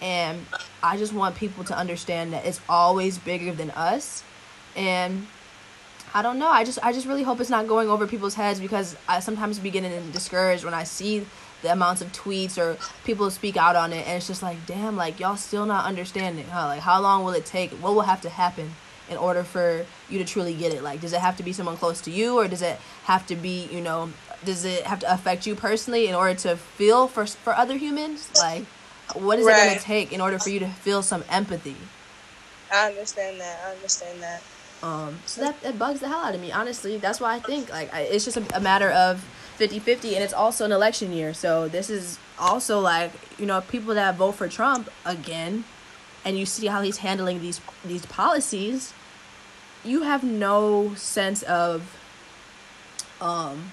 and 0.00 0.44
i 0.82 0.96
just 0.96 1.12
want 1.12 1.34
people 1.36 1.64
to 1.64 1.76
understand 1.76 2.32
that 2.32 2.44
it's 2.44 2.60
always 2.68 3.18
bigger 3.18 3.52
than 3.52 3.70
us 3.72 4.22
and 4.76 5.26
i 6.14 6.22
don't 6.22 6.38
know 6.38 6.48
i 6.48 6.64
just 6.64 6.78
i 6.82 6.92
just 6.92 7.06
really 7.06 7.22
hope 7.22 7.40
it's 7.40 7.50
not 7.50 7.66
going 7.66 7.88
over 7.88 8.06
people's 8.06 8.34
heads 8.34 8.60
because 8.60 8.96
i 9.08 9.20
sometimes 9.20 9.58
be 9.58 9.70
getting 9.70 10.10
discouraged 10.10 10.64
when 10.64 10.74
i 10.74 10.84
see 10.84 11.24
the 11.62 11.72
amounts 11.72 12.02
of 12.02 12.12
tweets 12.12 12.58
or 12.58 12.76
people 13.04 13.30
speak 13.30 13.56
out 13.56 13.76
on 13.76 13.92
it 13.92 14.06
and 14.06 14.16
it's 14.16 14.26
just 14.26 14.42
like 14.42 14.58
damn 14.66 14.96
like 14.96 15.18
y'all 15.18 15.36
still 15.36 15.64
not 15.64 15.84
understanding 15.84 16.44
huh? 16.46 16.66
Like 16.66 16.80
how 16.80 17.00
long 17.00 17.24
will 17.24 17.32
it 17.32 17.46
take? 17.46 17.70
What 17.72 17.94
will 17.94 18.02
have 18.02 18.20
to 18.22 18.28
happen 18.28 18.72
in 19.08 19.16
order 19.16 19.42
for 19.44 19.86
you 20.10 20.18
to 20.18 20.24
truly 20.24 20.54
get 20.54 20.74
it? 20.74 20.82
Like 20.82 21.00
does 21.00 21.12
it 21.12 21.20
have 21.20 21.36
to 21.38 21.42
be 21.42 21.52
someone 21.52 21.76
close 21.76 22.00
to 22.02 22.10
you 22.10 22.38
or 22.38 22.48
does 22.48 22.62
it 22.62 22.78
have 23.04 23.26
to 23.28 23.36
be 23.36 23.68
you 23.72 23.80
know 23.80 24.10
does 24.44 24.64
it 24.64 24.84
have 24.84 25.00
to 25.00 25.12
affect 25.12 25.46
you 25.46 25.54
personally 25.54 26.08
in 26.08 26.14
order 26.14 26.34
to 26.40 26.56
feel 26.56 27.08
for 27.08 27.26
for 27.26 27.54
other 27.54 27.76
humans? 27.76 28.30
Like, 28.36 28.64
what 29.14 29.38
is 29.38 29.46
right. 29.46 29.56
it 29.56 29.66
going 29.66 29.78
to 29.78 29.84
take 29.84 30.12
in 30.12 30.20
order 30.20 30.38
for 30.38 30.50
you 30.50 30.58
to 30.60 30.68
feel 30.68 31.02
some 31.02 31.24
empathy? 31.28 31.76
I 32.72 32.88
understand 32.88 33.40
that. 33.40 33.60
I 33.66 33.72
understand 33.72 34.22
that. 34.22 34.42
Um, 34.82 35.20
so 35.26 35.42
that, 35.42 35.60
that 35.62 35.78
bugs 35.78 36.00
the 36.00 36.08
hell 36.08 36.24
out 36.24 36.34
of 36.34 36.40
me. 36.40 36.50
Honestly, 36.50 36.96
that's 36.96 37.20
why 37.20 37.34
I 37.34 37.38
think 37.38 37.70
like 37.70 37.92
I, 37.94 38.00
it's 38.00 38.24
just 38.24 38.36
a, 38.36 38.56
a 38.56 38.60
matter 38.60 38.90
of 38.90 39.24
50-50 39.58 40.14
and 40.14 40.24
it's 40.24 40.32
also 40.32 40.64
an 40.64 40.72
election 40.72 41.12
year. 41.12 41.34
So 41.34 41.68
this 41.68 41.88
is 41.88 42.18
also 42.38 42.80
like 42.80 43.12
you 43.38 43.46
know 43.46 43.60
people 43.60 43.94
that 43.94 44.16
vote 44.16 44.32
for 44.32 44.48
Trump 44.48 44.90
again, 45.04 45.64
and 46.24 46.36
you 46.38 46.46
see 46.46 46.66
how 46.66 46.82
he's 46.82 46.98
handling 46.98 47.40
these 47.40 47.60
these 47.84 48.06
policies. 48.06 48.92
You 49.84 50.02
have 50.02 50.24
no 50.24 50.94
sense 50.94 51.42
of 51.42 51.96
um 53.20 53.70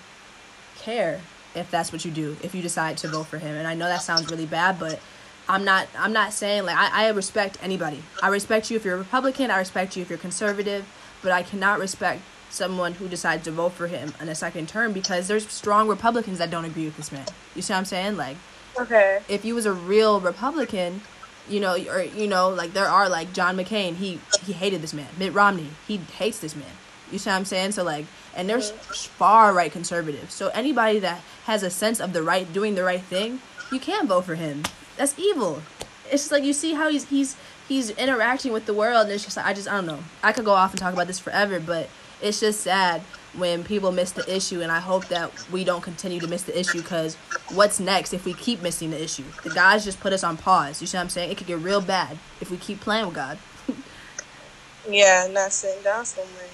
care 0.80 1.22
if 1.56 1.70
that's 1.72 1.92
what 1.92 2.06
you 2.06 2.12
do 2.12 2.38
if 2.44 2.54
you 2.54 2.62
decide 2.62 2.98
to 2.98 3.08
vote 3.08 3.28
for 3.28 3.38
him. 3.38 3.56
And 3.56 3.68
i 3.68 3.74
know 3.74 3.86
that 3.86 4.02
sounds 4.02 4.30
really 4.30 4.46
bad 4.46 4.80
but 4.80 5.00
i'm 5.48 5.64
not 5.64 5.88
i'm 5.98 6.14
not 6.14 6.34
saying 6.34 6.66
like 6.66 6.78
i, 6.78 7.06
I 7.06 7.10
respect 7.10 7.58
anybody. 7.62 8.04
I 8.22 8.30
respect 8.30 8.70
you 8.70 8.78
if 8.78 8.86
you're 8.86 8.96
a 8.96 9.00
republican 9.00 9.52
i 9.52 9.58
respect 9.58 9.96
you 9.96 10.02
if 10.02 10.10
you're 10.10 10.20
conservative 10.20 10.86
but 11.22 11.32
i 11.32 11.44
cannot 11.44 11.80
respect 11.80 12.22
someone 12.50 12.94
who 12.94 13.08
decides 13.08 13.44
to 13.44 13.52
vote 13.52 13.74
for 13.74 13.88
him 13.88 14.14
in 14.20 14.30
a 14.30 14.36
second 14.36 14.68
term 14.68 14.92
because 14.92 15.28
there's 15.28 15.48
strong 15.48 15.88
republicans 15.88 16.40
that 16.40 16.50
don't 16.50 16.66
agree 16.66 16.86
with 16.86 16.98
this 16.98 17.12
man. 17.12 17.26
You 17.56 17.62
see 17.62 17.74
what 17.74 17.80
i'm 17.80 17.86
saying? 17.86 18.18
Like 18.18 18.38
okay. 18.80 19.20
if 19.28 19.46
you 19.46 19.56
was 19.56 19.66
a 19.66 19.74
real 19.74 20.20
republican 20.20 21.02
you 21.48 21.60
know 21.60 21.74
or 21.74 22.02
you 22.02 22.28
know 22.28 22.50
like 22.50 22.74
there 22.74 22.88
are 22.88 23.10
like 23.10 23.34
john 23.34 23.58
mccain 23.58 23.96
he 23.96 24.20
he 24.44 24.54
hated 24.54 24.82
this 24.82 24.94
man. 24.94 25.08
Mitt 25.18 25.34
romney 25.34 25.70
he 25.88 25.98
hates 25.98 26.40
this 26.40 26.56
man 26.56 26.66
you 27.12 27.18
see 27.18 27.30
what 27.30 27.36
i'm 27.36 27.46
saying 27.46 27.72
so 27.72 27.84
like 27.84 28.06
and 28.36 28.50
they're 28.50 28.62
far 28.62 29.54
right 29.54 29.72
conservatives. 29.72 30.34
So 30.34 30.48
anybody 30.50 31.00
that 31.00 31.22
has 31.46 31.62
a 31.62 31.70
sense 31.70 32.00
of 32.00 32.14
the 32.14 32.24
right, 32.24 32.52
doing 32.52 32.76
the 32.76 32.84
right 32.84 33.02
thing, 33.02 33.42
you 33.72 33.80
can't 33.80 34.08
vote 34.08 34.26
for 34.26 34.36
him. 34.36 34.64
That's 34.98 35.18
evil. 35.20 35.62
It's 36.06 36.24
just 36.24 36.32
like 36.32 36.44
you 36.44 36.54
see 36.54 36.74
how 36.74 36.90
he's 36.90 37.06
he's 37.10 37.36
he's 37.68 37.90
interacting 37.92 38.54
with 38.54 38.66
the 38.66 38.74
world, 38.74 39.04
and 39.04 39.12
it's 39.12 39.24
just 39.24 39.38
like 39.38 39.46
I 39.46 39.54
just 39.54 39.68
I 39.68 39.74
don't 39.74 39.86
know. 39.86 40.00
I 40.24 40.32
could 40.32 40.46
go 40.46 40.54
off 40.54 40.72
and 40.72 40.80
talk 40.80 40.94
about 40.94 41.08
this 41.08 41.20
forever, 41.20 41.60
but 41.60 41.90
it's 42.22 42.40
just 42.40 42.62
sad 42.62 43.02
when 43.36 43.64
people 43.64 43.92
miss 43.92 44.12
the 44.12 44.34
issue, 44.34 44.62
and 44.62 44.72
I 44.72 44.80
hope 44.80 45.08
that 45.10 45.32
we 45.52 45.64
don't 45.64 45.82
continue 45.82 46.20
to 46.20 46.28
miss 46.28 46.44
the 46.44 46.58
issue 46.58 46.82
because 46.82 47.16
what's 47.54 47.80
next 47.80 48.14
if 48.14 48.26
we 48.26 48.34
keep 48.34 48.62
missing 48.62 48.90
the 48.92 49.02
issue? 49.04 49.26
The 49.44 49.50
guys 49.50 49.86
just 49.86 50.00
put 50.00 50.14
us 50.14 50.24
on 50.24 50.38
pause. 50.38 50.82
You 50.82 50.88
see 50.88 50.98
what 50.98 51.04
I'm 51.04 51.10
saying? 51.10 51.32
It 51.32 51.38
could 51.38 51.48
get 51.48 51.60
real 51.60 51.82
bad 51.82 52.18
if 52.42 52.50
we 52.50 52.58
keep 52.58 52.80
playing 52.80 53.06
with 53.06 53.16
God. 53.16 53.38
yeah, 54.90 55.28
not 55.32 55.52
sitting 55.52 55.84
down 55.84 56.06
somewhere. 56.06 56.48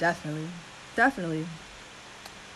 Definitely 0.00 0.48
definitely. 1.00 1.46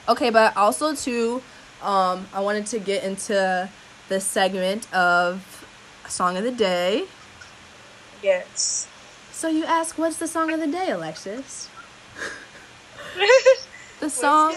Okay, 0.06 0.30
but 0.30 0.54
also 0.56 0.94
too, 0.94 1.42
um, 1.82 2.26
I 2.34 2.40
wanted 2.40 2.66
to 2.66 2.78
get 2.78 3.02
into 3.04 3.70
the 4.10 4.20
segment 4.20 4.92
of 4.92 5.64
song 6.06 6.36
of 6.36 6.44
the 6.44 6.50
day. 6.50 7.06
Yes. 8.22 8.86
So 9.32 9.48
you 9.48 9.64
ask, 9.64 9.96
what's 9.96 10.18
the 10.18 10.28
song 10.28 10.52
of 10.52 10.60
the 10.60 10.66
day, 10.66 10.90
Alexis? 10.90 11.68
The 14.00 14.10
song 14.10 14.54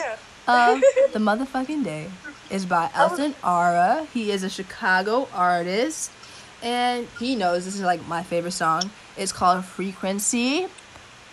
of 0.48 0.82
the 1.14 1.20
motherfucking 1.20 1.84
day 1.84 2.10
is 2.50 2.66
by 2.66 2.90
Elton 2.94 3.34
Aura. 3.44 4.08
He 4.14 4.32
is 4.32 4.44
a 4.44 4.50
Chicago 4.50 5.30
artist, 5.34 6.12
and 6.62 7.08
he 7.20 7.36
knows 7.36 7.64
this 7.64 7.76
is 7.76 7.82
like 7.82 8.06
my 8.08 8.24
favorite 8.24 8.52
song. 8.52 8.90
It's 9.16 9.32
called 9.32 9.64
Frequency, 9.64 10.68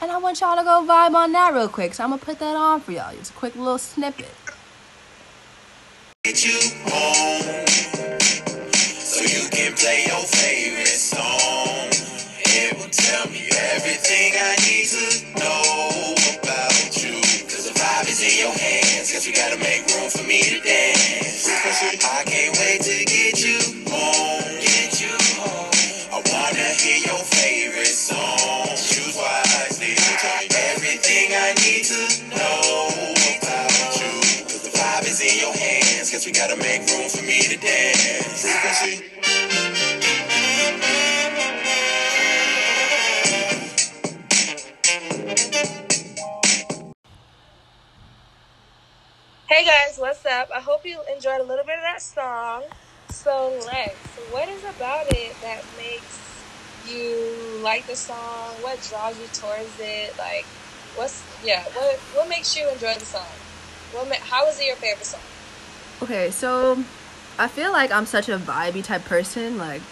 and 0.01 0.11
I 0.11 0.19
want 0.19 0.41
y'all 0.41 0.57
to 0.57 0.63
go 0.63 0.85
vibe 0.87 1.15
on 1.15 1.33
that 1.33 1.55
real 1.55 1.69
quick. 1.69 1.95
So 1.95 2.05
I'm 2.05 2.11
gonna 2.11 2.23
put 2.23 2.39
that 2.39 2.57
on 2.57 2.81
for 2.81 2.93
y'all. 2.93 3.15
It's 3.15 3.31
a 3.31 3.33
quick 3.33 3.57
little 3.57 3.79
snippet. 3.79 4.31
Room 36.81 37.09
for 37.09 37.23
me 37.23 37.41
to 37.43 37.57
dance. 37.57 38.43
Frequency. 38.43 39.05
Hey 49.49 49.65
guys, 49.65 49.97
what's 49.99 50.25
up? 50.27 50.49
I 50.55 50.61
hope 50.61 50.81
you 50.85 51.03
enjoyed 51.13 51.41
a 51.41 51.45
little 51.45 51.65
bit 51.65 51.77
of 51.79 51.83
that 51.83 52.03
song. 52.03 52.65
So 53.09 53.63
Lex, 53.67 54.19
what 54.31 54.49
is 54.49 54.65
about 54.65 55.07
it 55.09 55.41
that 55.41 55.65
makes 55.77 56.45
you 56.83 57.59
like 57.63 57.87
the 57.87 57.97
song? 57.97 58.61
What 58.63 58.81
draws 58.83 59.19
you 59.19 59.29
towards 59.29 59.79
it? 59.79 60.15
Like, 60.19 60.49
what's 60.93 61.27
yeah? 61.41 61.65
What 61.73 62.01
what 62.11 62.29
makes 62.29 62.57
you 62.57 62.71
enjoy 62.71 62.95
the 62.99 63.07
song? 63.07 63.41
What 63.91 64.09
how 64.23 64.49
is 64.49 64.59
it 64.59 64.67
your 64.67 64.77
favorite 64.77 65.07
song? 65.07 65.34
Okay, 66.03 66.31
so 66.31 66.83
I 67.39 67.49
feel 67.49 67.73
like 67.73 67.93
I'm 67.93 68.07
such 68.07 68.29
a 68.29 68.39
vibey 68.39 68.85
type 68.85 69.05
person. 69.05 69.59
Like 69.59 69.83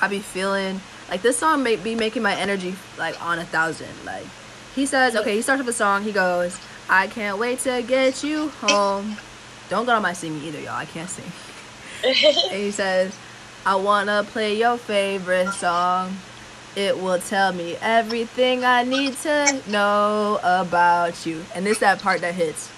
I 0.00 0.08
be 0.08 0.20
feeling 0.20 0.80
like 1.08 1.22
this 1.22 1.38
song 1.38 1.62
may 1.62 1.76
be 1.76 1.94
making 1.94 2.22
my 2.22 2.34
energy 2.34 2.74
like 2.98 3.20
on 3.22 3.38
a 3.38 3.44
thousand. 3.44 3.88
Like 4.04 4.26
he 4.74 4.86
says, 4.86 5.16
okay, 5.16 5.34
he 5.34 5.42
starts 5.42 5.60
with 5.60 5.68
a 5.68 5.76
song. 5.76 6.02
He 6.04 6.12
goes, 6.12 6.58
"I 6.88 7.08
can't 7.08 7.38
wait 7.38 7.58
to 7.60 7.82
get 7.82 8.22
you 8.22 8.48
home." 8.60 9.16
Don't 9.68 9.86
go 9.86 9.94
on 9.94 10.02
my 10.02 10.12
singing 10.12 10.42
either, 10.42 10.60
y'all. 10.60 10.74
I 10.74 10.84
can't 10.84 11.08
sing. 11.08 11.30
and 12.04 12.60
he 12.60 12.70
says, 12.70 13.16
"I 13.66 13.74
wanna 13.76 14.24
play 14.24 14.56
your 14.56 14.78
favorite 14.78 15.52
song." 15.52 16.16
It 16.76 16.96
will 16.96 17.18
tell 17.18 17.52
me 17.52 17.76
everything 17.82 18.64
I 18.64 18.84
need 18.84 19.16
to 19.22 19.60
know 19.66 20.38
about 20.44 21.26
you. 21.26 21.44
And 21.52 21.66
it's 21.66 21.80
that 21.80 22.00
part 22.00 22.20
that 22.20 22.36
hits. 22.36 22.70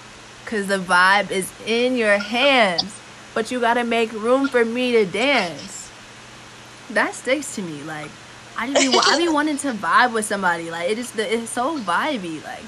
Cause 0.53 0.67
the 0.67 0.77
vibe 0.77 1.31
is 1.31 1.51
in 1.65 1.97
your 1.97 2.19
hands. 2.19 2.93
But 3.33 3.49
you 3.49 3.59
gotta 3.59 3.83
make 3.83 4.11
room 4.13 4.47
for 4.47 4.63
me 4.63 4.91
to 4.91 5.03
dance. 5.03 5.89
That 6.91 7.15
sticks 7.15 7.55
to 7.55 7.63
me. 7.63 7.81
Like 7.81 8.11
I 8.55 8.67
just 8.67 8.79
be 8.79 8.87
I 9.03 9.17
be 9.17 9.27
wanting 9.37 9.57
to 9.57 9.71
vibe 9.73 10.13
with 10.13 10.25
somebody. 10.25 10.69
Like 10.69 10.91
it 10.91 10.99
is 10.99 11.09
the 11.11 11.25
it's 11.41 11.49
so 11.49 11.79
vibey. 11.79 12.43
Like 12.43 12.61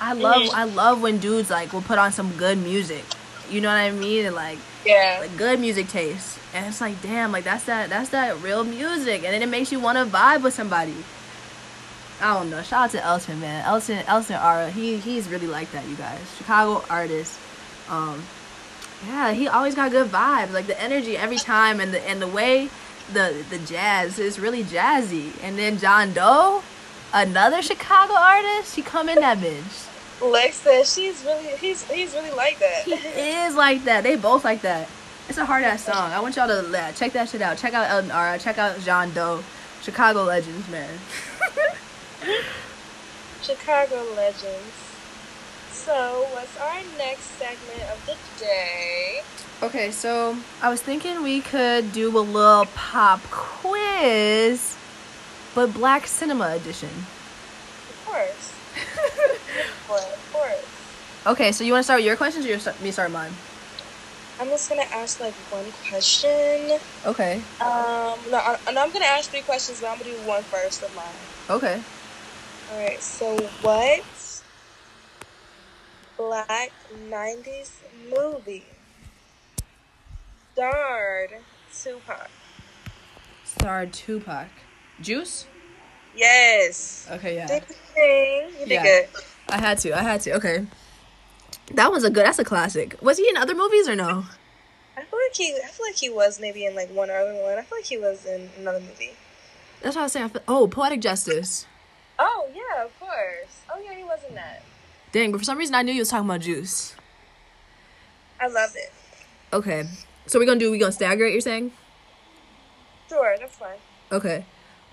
I 0.00 0.12
love 0.12 0.44
Mhm. 0.44 0.54
I 0.54 0.62
love 0.64 1.02
when 1.02 1.18
dudes 1.18 1.50
like 1.50 1.72
will 1.72 1.82
put 1.82 1.98
on 1.98 2.12
some 2.12 2.30
good 2.36 2.58
music. 2.58 3.04
You 3.50 3.60
know 3.60 3.68
what 3.68 3.78
I 3.80 3.90
mean? 3.90 4.26
And 4.26 4.36
like 4.36 4.58
Yeah. 4.86 5.16
like 5.20 5.36
good 5.36 5.58
music 5.58 5.88
taste. 5.88 6.38
And 6.54 6.66
it's 6.66 6.80
like, 6.80 7.02
damn, 7.02 7.32
like 7.32 7.42
that's 7.42 7.64
that 7.64 7.90
that's 7.90 8.10
that 8.10 8.40
real 8.42 8.62
music. 8.62 9.24
And 9.24 9.34
then 9.34 9.42
it 9.42 9.48
makes 9.48 9.72
you 9.72 9.80
want 9.80 9.98
to 9.98 10.04
vibe 10.06 10.42
with 10.42 10.54
somebody. 10.54 10.94
I 12.24 12.32
don't 12.32 12.48
know. 12.48 12.62
Shout 12.62 12.84
out 12.84 12.90
to 12.92 13.04
Elton, 13.04 13.38
man. 13.38 13.62
Elton 13.66 13.98
Elton 14.06 14.36
Aura, 14.36 14.70
he 14.70 14.96
he's 14.96 15.28
really 15.28 15.46
like 15.46 15.70
that, 15.72 15.86
you 15.86 15.94
guys. 15.94 16.18
Chicago 16.38 16.82
artist. 16.88 17.38
Um 17.90 18.22
yeah, 19.06 19.32
he 19.32 19.46
always 19.46 19.74
got 19.74 19.90
good 19.90 20.10
vibes. 20.10 20.50
Like 20.50 20.66
the 20.66 20.80
energy 20.80 21.18
every 21.18 21.36
time 21.36 21.80
and 21.80 21.92
the 21.92 22.00
and 22.08 22.22
the 22.22 22.26
way 22.26 22.70
the 23.12 23.44
the 23.50 23.58
jazz 23.58 24.18
is 24.18 24.40
really 24.40 24.64
jazzy. 24.64 25.32
And 25.42 25.58
then 25.58 25.76
Jean 25.76 26.14
Deaux, 26.14 26.62
another 27.12 27.60
Chicago 27.60 28.14
artist, 28.14 28.74
he 28.74 28.80
come 28.80 29.10
in 29.10 29.16
that 29.16 29.36
bitch. 29.36 29.90
Lex 30.22 30.56
says 30.56 30.94
she's 30.94 31.22
really 31.24 31.58
he's 31.58 31.84
he's 31.90 32.14
really 32.14 32.30
like 32.30 32.58
that. 32.58 32.84
He 32.86 32.92
is 33.44 33.54
like 33.54 33.84
that. 33.84 34.02
They 34.02 34.16
both 34.16 34.44
like 34.44 34.62
that. 34.62 34.88
It's 35.28 35.36
a 35.36 35.44
hard 35.44 35.64
ass 35.64 35.84
song. 35.84 36.10
I 36.10 36.20
want 36.20 36.36
y'all 36.36 36.48
to 36.48 36.78
uh, 36.78 36.92
check 36.92 37.12
that 37.12 37.28
shit 37.28 37.42
out. 37.42 37.58
Check 37.58 37.74
out 37.74 37.90
Elton 37.90 38.10
Aura. 38.10 38.38
Check 38.38 38.56
out 38.56 38.80
Jean 38.80 39.10
Deaux. 39.10 39.44
Chicago 39.82 40.24
legends, 40.24 40.66
man. 40.70 40.88
Chicago 43.42 44.02
legends. 44.16 44.74
So, 45.72 46.26
what's 46.32 46.58
our 46.58 46.80
next 46.96 47.24
segment 47.38 47.82
of 47.92 48.06
the 48.06 48.16
day? 48.42 49.22
okay, 49.62 49.90
so 49.90 50.36
I 50.62 50.68
was 50.68 50.80
thinking 50.82 51.22
we 51.22 51.40
could 51.40 51.92
do 51.92 52.16
a 52.16 52.20
little 52.20 52.66
pop 52.74 53.20
quiz, 53.30 54.76
but 55.54 55.72
Black 55.74 56.06
Cinema 56.06 56.54
edition. 56.54 56.90
Of 56.90 58.02
course. 58.06 58.52
Of 59.54 59.88
course. 59.88 60.02
Of 60.02 60.32
course. 60.32 61.26
Okay, 61.26 61.52
so 61.52 61.64
you 61.64 61.72
want 61.72 61.80
to 61.80 61.84
start 61.84 61.98
with 61.98 62.06
your 62.06 62.16
questions 62.16 62.44
or 62.44 62.48
you 62.48 62.58
start, 62.58 62.80
me 62.82 62.90
start 62.90 63.10
mine? 63.10 63.32
I'm 64.40 64.48
just 64.48 64.68
gonna 64.68 64.82
ask 64.92 65.20
like 65.20 65.34
one 65.50 65.64
question. 65.88 66.78
Okay. 67.06 67.36
Um, 67.60 68.18
no, 68.30 68.38
I, 68.38 68.58
no, 68.72 68.82
I'm 68.82 68.90
gonna 68.90 69.04
ask 69.04 69.30
three 69.30 69.42
questions, 69.42 69.80
but 69.80 69.90
I'm 69.90 69.98
gonna 69.98 70.10
do 70.10 70.16
one 70.26 70.42
first 70.42 70.82
of 70.82 70.94
mine. 70.96 71.06
Okay. 71.48 71.80
All 72.72 72.78
right. 72.78 73.00
So, 73.02 73.36
what 73.62 74.02
black 76.16 76.72
'90s 77.08 77.70
movie 78.10 78.64
starred 80.52 81.30
Tupac? 81.82 82.30
Star 83.44 83.86
Tupac. 83.86 84.48
Juice? 85.00 85.46
Yes. 86.16 87.08
Okay, 87.10 87.34
yeah. 87.36 87.46
Ding, 87.46 87.62
ding. 87.94 88.48
You 88.60 88.66
did 88.66 88.70
Yeah. 88.70 88.82
good. 88.82 89.08
I 89.48 89.58
had 89.60 89.78
to. 89.78 89.96
I 89.96 90.02
had 90.02 90.20
to. 90.22 90.32
Okay. 90.36 90.66
That 91.72 91.90
was 91.90 92.04
a 92.04 92.10
good. 92.10 92.24
That's 92.24 92.38
a 92.38 92.44
classic. 92.44 92.96
Was 93.02 93.18
he 93.18 93.28
in 93.28 93.36
other 93.36 93.54
movies 93.54 93.88
or 93.88 93.96
no? 93.96 94.24
I 94.96 95.02
feel 95.02 95.18
like 95.18 95.34
he. 95.34 95.54
I 95.64 95.68
feel 95.68 95.86
like 95.86 95.96
he 95.96 96.08
was 96.10 96.40
maybe 96.40 96.64
in 96.64 96.74
like 96.74 96.88
one 96.90 97.10
other 97.10 97.34
one. 97.34 97.58
I 97.58 97.62
feel 97.62 97.78
like 97.78 97.84
he 97.86 97.98
was 97.98 98.24
in 98.26 98.48
another 98.58 98.80
movie. 98.80 99.12
That's 99.82 99.96
what 99.96 100.02
I 100.02 100.04
was 100.04 100.12
saying. 100.12 100.26
I 100.26 100.28
feel, 100.28 100.42
oh, 100.48 100.68
Poetic 100.68 101.00
Justice. 101.00 101.66
Oh 102.18 102.48
yeah, 102.54 102.84
of 102.84 102.98
course. 103.00 103.60
Oh 103.72 103.80
yeah, 103.84 103.94
he 103.94 104.04
was 104.04 104.20
in 104.28 104.34
that. 104.34 104.62
Dang, 105.12 105.32
but 105.32 105.38
for 105.38 105.44
some 105.44 105.58
reason 105.58 105.74
I 105.74 105.82
knew 105.82 105.92
you 105.92 106.00
was 106.00 106.08
talking 106.08 106.28
about 106.28 106.40
Juice. 106.40 106.94
I 108.40 108.48
love 108.48 108.70
it. 108.76 108.92
Okay. 109.52 109.84
So 110.26 110.38
we're 110.38 110.46
gonna 110.46 110.60
do 110.60 110.70
we 110.70 110.78
gonna 110.78 110.92
stagger 110.92 111.24
it, 111.26 111.32
you're 111.32 111.40
saying? 111.40 111.72
Sure, 113.08 113.36
that's 113.38 113.56
fine. 113.56 113.78
Okay. 114.10 114.44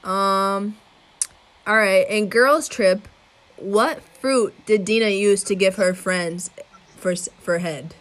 Um 0.03 0.77
Alright, 1.67 2.09
in 2.09 2.27
Girls 2.27 2.67
Trip, 2.67 3.07
what 3.57 4.01
fruit 4.01 4.53
did 4.65 4.83
Dina 4.85 5.09
use 5.09 5.43
to 5.43 5.55
give 5.55 5.75
her 5.75 5.93
friends 5.93 6.49
for 6.97 7.15
for 7.15 7.59
head? 7.59 7.95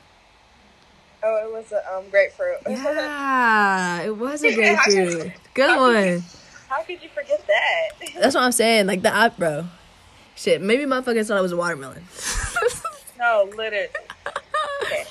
Oh, 1.23 1.47
it 1.47 1.53
was 1.53 1.71
a 1.73 1.95
um 1.95 2.09
grapefruit. 2.11 2.59
Yeah, 2.69 4.03
it 4.03 4.17
was 4.17 4.43
a 4.43 4.55
grapefruit. 4.55 5.33
Good 5.55 5.77
one. 5.79 6.25
How 6.71 6.85
could 6.85 7.03
you 7.03 7.09
forget 7.09 7.45
that? 7.49 7.89
That's 8.21 8.37
what 8.37 8.45
I'm 8.45 8.53
saying. 8.53 8.87
Like 8.87 9.03
the 9.03 9.13
app, 9.13 9.37
bro. 9.37 9.67
Shit, 10.37 10.63
maybe 10.63 10.85
motherfuckers 10.85 11.27
thought 11.27 11.39
it 11.39 11.43
was 11.43 11.51
a 11.51 11.57
watermelon. 11.57 12.05
no, 13.19 13.51
literally. 13.57 13.89
Okay. 14.85 15.05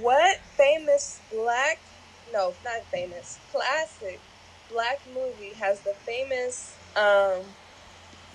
What 0.00 0.38
famous 0.56 1.20
black? 1.32 1.78
No, 2.32 2.52
not 2.64 2.82
famous. 2.90 3.38
Classic 3.52 4.18
black 4.72 5.00
movie 5.14 5.54
has 5.54 5.78
the 5.82 5.94
famous 5.94 6.74
um 6.96 7.42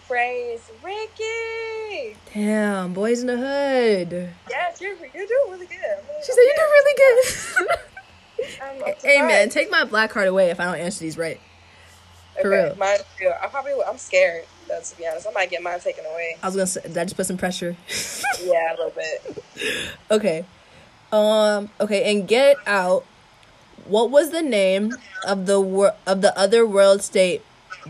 phrase 0.08 0.62
"Ricky"? 0.82 2.16
Damn, 2.34 2.94
boys 2.94 3.20
in 3.20 3.28
the 3.28 3.36
hood. 3.38 4.30
Yes, 4.50 4.80
you're 4.80 4.96
you're 4.96 5.28
doing 5.28 5.52
really 5.52 5.66
good. 5.68 5.78
Really- 5.82 6.24
She 6.26 6.32
said 6.32 6.42
you 6.42 6.54
did 6.56 6.62
really 6.62 7.68
good. 7.68 7.78
Hey 9.04 9.22
man, 9.22 9.50
take 9.50 9.70
my 9.70 9.84
black 9.84 10.10
card 10.10 10.28
away 10.28 10.50
if 10.50 10.60
I 10.60 10.66
don't 10.66 10.80
answer 10.80 11.02
these 11.02 11.18
right. 11.18 11.40
For 12.40 12.54
Okay, 12.54 12.68
real. 12.68 12.76
Mine 12.78 12.98
too. 13.18 13.32
I 13.42 13.48
probably 13.48 13.74
I'm 13.88 13.98
scared. 13.98 14.46
Though, 14.68 14.80
to 14.80 14.98
be 14.98 15.06
honest, 15.08 15.28
I 15.28 15.32
might 15.32 15.50
get 15.50 15.62
mine 15.62 15.80
taken 15.80 16.06
away. 16.06 16.38
I 16.42 16.48
was 16.48 16.56
gonna 16.56 16.68
say, 16.68 16.82
did 16.82 16.98
I 16.98 17.04
just 17.04 17.16
put 17.18 17.26
some 17.26 17.38
pressure? 17.38 17.76
Yeah, 18.44 18.74
a 18.74 18.76
little 18.76 18.92
bit. 18.92 19.38
okay. 20.10 20.46
Um. 21.12 21.70
Okay. 21.80 22.12
And 22.12 22.28
Get 22.28 22.58
Out. 22.66 23.06
What 23.86 24.10
was 24.10 24.30
the 24.32 24.42
name 24.42 24.94
of 25.28 25.46
the 25.46 25.60
wor- 25.60 25.96
of 26.08 26.22
the 26.22 26.38
other 26.38 26.66
world 26.66 27.02
state 27.04 27.44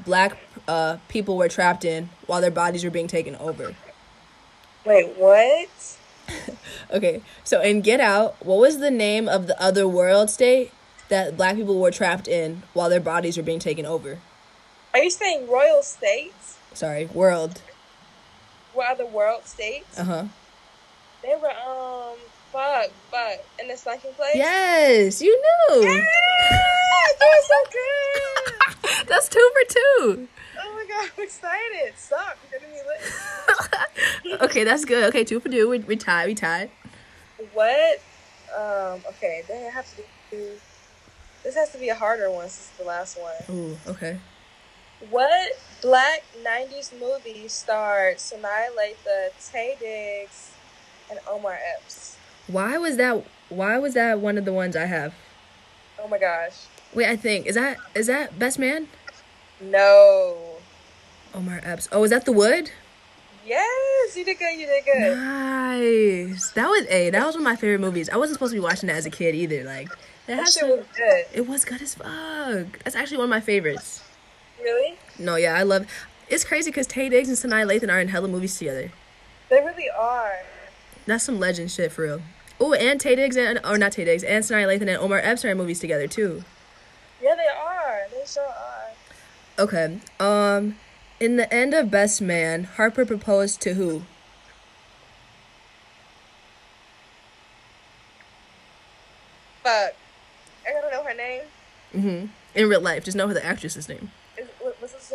black 0.05 0.37
uh 0.67 0.97
people 1.09 1.37
were 1.37 1.47
trapped 1.49 1.83
in 1.85 2.09
while 2.27 2.41
their 2.41 2.51
bodies 2.51 2.83
were 2.83 2.89
being 2.89 3.07
taken 3.07 3.35
over? 3.37 3.75
Wait, 4.85 5.15
what? 5.17 5.69
Okay, 6.91 7.21
so 7.45 7.61
in 7.61 7.79
Get 7.81 7.99
Out, 8.01 8.35
what 8.45 8.57
was 8.59 8.79
the 8.79 8.91
name 8.91 9.29
of 9.29 9.47
the 9.47 9.61
other 9.61 9.87
world 9.87 10.29
state 10.29 10.71
that 11.07 11.37
black 11.37 11.55
people 11.55 11.79
were 11.79 11.91
trapped 11.91 12.27
in 12.27 12.63
while 12.73 12.89
their 12.89 12.99
bodies 12.99 13.37
were 13.37 13.43
being 13.43 13.59
taken 13.59 13.85
over? 13.85 14.19
Are 14.93 14.99
you 15.03 15.09
saying 15.09 15.47
royal 15.49 15.83
states? 15.83 16.57
Sorry, 16.73 17.05
world. 17.05 17.61
What 18.73 18.87
are 18.87 18.95
the 18.95 19.05
world 19.05 19.45
states? 19.45 19.97
Uh 19.99 20.03
huh. 20.03 20.23
They 21.23 21.35
were 21.35 21.49
um 21.51 22.17
fuck 22.51 22.89
fuck 23.09 23.39
in 23.61 23.67
the 23.67 23.77
sunken 23.77 24.13
place. 24.13 24.35
Yes, 24.35 25.21
you 25.21 25.31
Yeah, 25.69 25.75
knew. 25.75 25.85
you're 25.85 27.43
so 27.43 27.55
good. 27.71 29.07
That's 29.07 29.29
two 29.29 29.51
for 29.53 29.73
two. 29.73 30.27
Oh 30.59 30.73
my 30.75 30.85
god, 30.87 31.09
I'm 31.17 31.23
excited. 31.23 31.93
Stop. 31.97 32.37
You're 32.51 32.59
getting 32.59 32.73
me 32.75 32.81
lit. 32.87 34.41
okay, 34.41 34.63
that's 34.63 34.85
good. 34.85 35.03
Okay, 35.05 35.23
two 35.23 35.39
for 35.39 35.49
two. 35.49 35.67
We, 35.69 35.79
we 35.79 35.95
tied. 35.95 36.27
We 36.27 36.35
tied. 36.35 36.69
What? 37.53 37.99
Um. 38.57 39.01
Okay. 39.09 39.43
They 39.47 39.61
have 39.73 39.85
to 39.95 40.03
do. 40.31 40.51
This 41.43 41.55
has 41.55 41.71
to 41.71 41.77
be 41.77 41.89
a 41.89 41.95
harder 41.95 42.29
one 42.29 42.47
since 42.49 42.69
the 42.77 42.83
last 42.85 43.19
one. 43.19 43.33
Ooh, 43.49 43.77
okay. 43.87 44.17
What 45.09 45.59
black 45.81 46.23
'90s 46.43 46.91
movie 46.99 47.47
starred 47.47 48.17
Sanaa 48.17 48.67
Lathan, 48.77 49.31
Taye 49.39 49.79
Diggs, 49.79 50.51
and 51.09 51.19
Omar 51.27 51.57
Epps? 51.75 52.17
Why 52.47 52.77
was 52.77 52.97
that? 52.97 53.25
Why 53.49 53.77
was 53.77 53.95
that 53.95 54.19
one 54.19 54.37
of 54.37 54.45
the 54.45 54.53
ones 54.53 54.75
I 54.75 54.85
have? 54.85 55.13
Oh 55.99 56.07
my 56.07 56.19
gosh. 56.19 56.65
Wait, 56.93 57.07
I 57.07 57.15
think 57.15 57.47
is 57.47 57.55
that 57.55 57.77
is 57.95 58.07
that 58.07 58.37
Best 58.37 58.59
Man? 58.59 58.87
No. 59.59 60.37
Omar 61.33 61.61
Epps. 61.63 61.87
Oh, 61.91 62.03
is 62.03 62.09
that 62.11 62.25
The 62.25 62.31
Wood? 62.31 62.71
Yes, 63.45 64.15
you 64.15 64.23
did 64.23 64.37
good. 64.37 64.59
You 64.59 64.67
did 64.67 64.85
good. 64.85 65.17
Nice. 65.17 66.51
That 66.51 66.67
was 66.67 66.85
a. 66.89 67.09
That 67.09 67.25
was 67.25 67.35
one 67.35 67.41
of 67.41 67.45
my 67.45 67.55
favorite 67.55 67.79
movies. 67.79 68.09
I 68.09 68.17
wasn't 68.17 68.35
supposed 68.35 68.51
to 68.51 68.57
be 68.57 68.63
watching 68.63 68.87
that 68.87 68.97
as 68.97 69.05
a 69.05 69.09
kid 69.09 69.33
either. 69.33 69.63
Like 69.63 69.89
that 70.27 70.37
That 70.37 70.47
shit 70.49 70.67
was 70.67 70.85
good. 70.95 71.25
It 71.33 71.47
was 71.47 71.65
good 71.65 71.81
as 71.81 71.95
fuck. 71.95 72.83
That's 72.83 72.95
actually 72.95 73.17
one 73.17 73.25
of 73.25 73.29
my 73.29 73.39
favorites. 73.39 74.03
Really? 74.61 74.97
No, 75.17 75.35
yeah, 75.35 75.55
I 75.55 75.63
love. 75.63 75.87
It's 76.29 76.43
crazy 76.43 76.71
because 76.71 76.87
Taye 76.87 77.09
Diggs 77.09 77.27
and 77.27 77.37
Sanaa 77.37 77.65
Lathan 77.65 77.91
are 77.91 77.99
in 77.99 78.09
hella 78.09 78.27
movies 78.27 78.57
together. 78.57 78.91
They 79.49 79.57
really 79.57 79.89
are. 79.89 80.39
That's 81.05 81.23
some 81.23 81.39
legend 81.39 81.71
shit 81.71 81.91
for 81.91 82.03
real. 82.03 82.21
Oh, 82.59 82.73
and 82.73 82.99
Taye 82.99 83.15
Diggs 83.15 83.35
and 83.35 83.59
or 83.65 83.77
not 83.77 83.91
Taye 83.91 84.05
Diggs 84.05 84.23
and 84.23 84.43
Sanaa 84.43 84.67
Lathan 84.67 84.81
and 84.81 84.97
Omar 84.97 85.19
Epps 85.19 85.43
are 85.43 85.49
in 85.49 85.57
movies 85.57 85.79
together 85.79 86.07
too. 86.07 86.43
Yeah, 87.21 87.35
they 87.35 87.47
are. 87.47 88.01
They 88.11 88.25
sure 88.25 88.43
are. 88.43 88.91
Okay. 89.59 89.99
Um, 90.19 90.77
in 91.19 91.37
the 91.37 91.51
end 91.53 91.73
of 91.73 91.91
Best 91.91 92.21
Man, 92.21 92.63
Harper 92.63 93.05
proposed 93.05 93.61
to 93.61 93.73
who? 93.73 94.03
Fuck. 99.63 99.93
I 100.65 100.71
gotta 100.73 100.91
know 100.91 101.03
her 101.03 101.13
name. 101.13 101.41
Mm-hmm. 101.93 102.25
In 102.55 102.69
real 102.69 102.81
life, 102.81 103.03
just 103.03 103.17
know 103.17 103.27
her 103.27 103.33
the 103.33 103.45
actress's 103.45 103.87
name. 103.87 104.11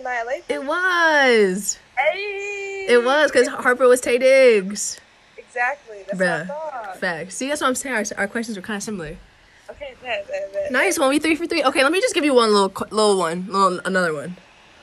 It 0.06 0.08
Sanaa 0.08 0.24
Lathan? 0.26 0.50
It 0.50 0.64
was. 0.64 1.78
Hey. 1.98 2.86
It 2.88 3.04
was 3.04 3.30
because 3.30 3.48
Harper 3.48 3.88
was 3.88 4.00
Taye 4.00 4.20
Diggs. 4.20 5.00
Exactly. 5.36 5.98
That's 6.06 6.18
Bruh. 6.18 6.48
what 6.48 6.74
I 6.74 6.84
thought. 6.84 6.96
Facts. 6.98 7.36
See, 7.36 7.48
that's 7.48 7.60
what 7.60 7.68
I'm 7.68 7.74
saying. 7.74 7.94
Our, 7.94 8.04
our 8.18 8.28
questions 8.28 8.56
were 8.56 8.62
kind 8.62 8.76
of 8.76 8.82
similar. 8.82 9.16
Okay, 9.70 9.94
bet, 10.02 10.28
bet, 10.28 10.52
bet. 10.52 10.72
Nice 10.72 10.98
one. 10.98 11.08
We 11.08 11.18
three 11.18 11.34
for 11.34 11.46
three. 11.46 11.64
Okay, 11.64 11.82
let 11.82 11.92
me 11.92 12.00
just 12.00 12.14
give 12.14 12.24
you 12.24 12.34
one 12.34 12.52
little, 12.52 12.72
little 12.90 13.18
one, 13.18 13.46
little 13.46 13.80
another 13.84 14.14
one. 14.14 14.36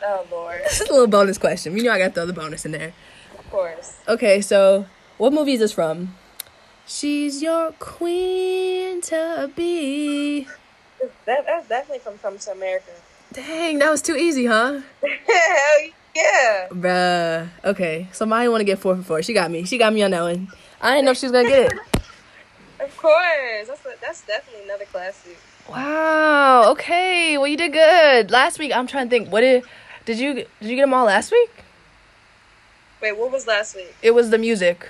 Oh 0.04 0.26
lord. 0.30 0.62
This 0.64 0.82
is 0.82 0.90
a 0.90 0.92
little 0.92 1.08
bonus 1.08 1.38
question. 1.38 1.78
You 1.78 1.84
know 1.84 1.92
I 1.92 1.98
got 1.98 2.10
to 2.10 2.14
throw 2.14 2.26
the 2.26 2.34
bonus 2.34 2.66
in 2.66 2.72
there. 2.72 2.94
Of 3.38 3.50
course. 3.50 3.98
Okay, 4.08 4.42
so 4.42 4.86
what 5.18 5.32
movie 5.32 5.54
is 5.54 5.60
this 5.60 5.72
from? 5.72 6.16
She's 6.86 7.42
your 7.42 7.72
queen 7.74 9.00
to 9.02 9.50
be. 9.56 10.48
That, 11.26 11.46
that's 11.46 11.70
definitely 11.70 12.00
from 12.00 12.18
Come 12.18 12.38
to 12.38 12.52
America. 12.52 12.92
Dang, 13.34 13.80
that 13.80 13.90
was 13.90 14.02
too 14.02 14.16
easy, 14.16 14.46
huh? 14.46 14.82
Hell 15.02 15.90
yeah. 16.16 16.68
Bruh. 16.70 17.50
Okay, 17.66 18.08
so 18.12 18.26
Maya 18.26 18.52
want 18.52 18.62
to 18.62 18.66
get 18.66 18.78
four 18.80 18.96
for 18.96 19.02
four. 19.02 19.22
She 19.24 19.34
got 19.34 19.50
me. 19.50 19.64
She 19.64 19.78
got 19.78 19.92
me 19.92 20.04
on 20.04 20.12
that 20.12 20.22
one. 20.22 20.50
I 20.80 20.92
didn't 20.94 21.06
know 21.06 21.14
she 21.14 21.26
was 21.26 21.32
gonna 21.32 21.50
get 21.50 21.72
it. 21.74 21.80
Of 22.80 22.98
course. 22.98 23.68
That's 23.68 23.86
a, 23.86 23.94
that's 24.02 24.22
definitely 24.28 24.66
another 24.66 24.84
classic. 24.84 25.38
Wow. 25.70 26.70
Okay. 26.72 27.38
Well, 27.38 27.48
you 27.48 27.56
did 27.56 27.72
good. 27.72 28.30
Last 28.30 28.60
week, 28.60 28.76
I'm 28.76 28.88
trying 28.88 29.08
to 29.08 29.10
think. 29.10 29.32
What 29.32 29.40
did 29.40 29.64
did 30.04 30.20
you 30.20 30.34
did 30.34 30.48
you 30.60 30.76
get 30.76 30.82
them 30.82 30.94
all 30.94 31.06
last 31.06 31.32
week? 31.32 31.50
Wait, 33.02 33.18
what 33.18 33.32
was 33.32 33.48
last 33.48 33.76
week? 33.76 33.96
It 34.02 34.12
was 34.12 34.32
the 34.32 34.38
music. 34.38 34.90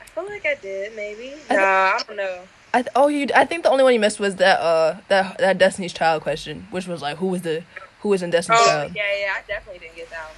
I 0.00 0.04
feel 0.06 0.24
like 0.24 0.46
I 0.46 0.54
did, 0.54 0.96
maybe. 0.96 1.34
I 1.50 1.54
Nah, 1.54 1.62
I 1.62 2.02
don't 2.06 2.16
know. 2.16 2.40
I 2.76 2.82
th- 2.82 2.92
oh 2.94 3.08
you 3.08 3.26
I 3.34 3.44
think 3.46 3.62
the 3.62 3.70
only 3.70 3.84
one 3.84 3.94
you 3.94 4.00
missed 4.00 4.20
was 4.20 4.36
that 4.36 4.60
uh 4.60 4.96
that 5.08 5.38
that 5.38 5.56
Destiny's 5.58 5.92
Child 5.94 6.22
question, 6.22 6.66
which 6.70 6.86
was 6.86 7.00
like 7.00 7.16
who 7.16 7.28
was 7.28 7.40
the 7.42 7.62
who 8.00 8.10
was 8.10 8.22
in 8.22 8.28
Destiny's 8.30 8.60
Oh, 8.62 8.66
Child. 8.66 8.92
yeah, 8.94 9.02
yeah. 9.18 9.32
I 9.38 9.42
definitely 9.48 9.78
didn't 9.80 9.96
get 9.96 10.10
that 10.10 10.24
one. 10.24 10.34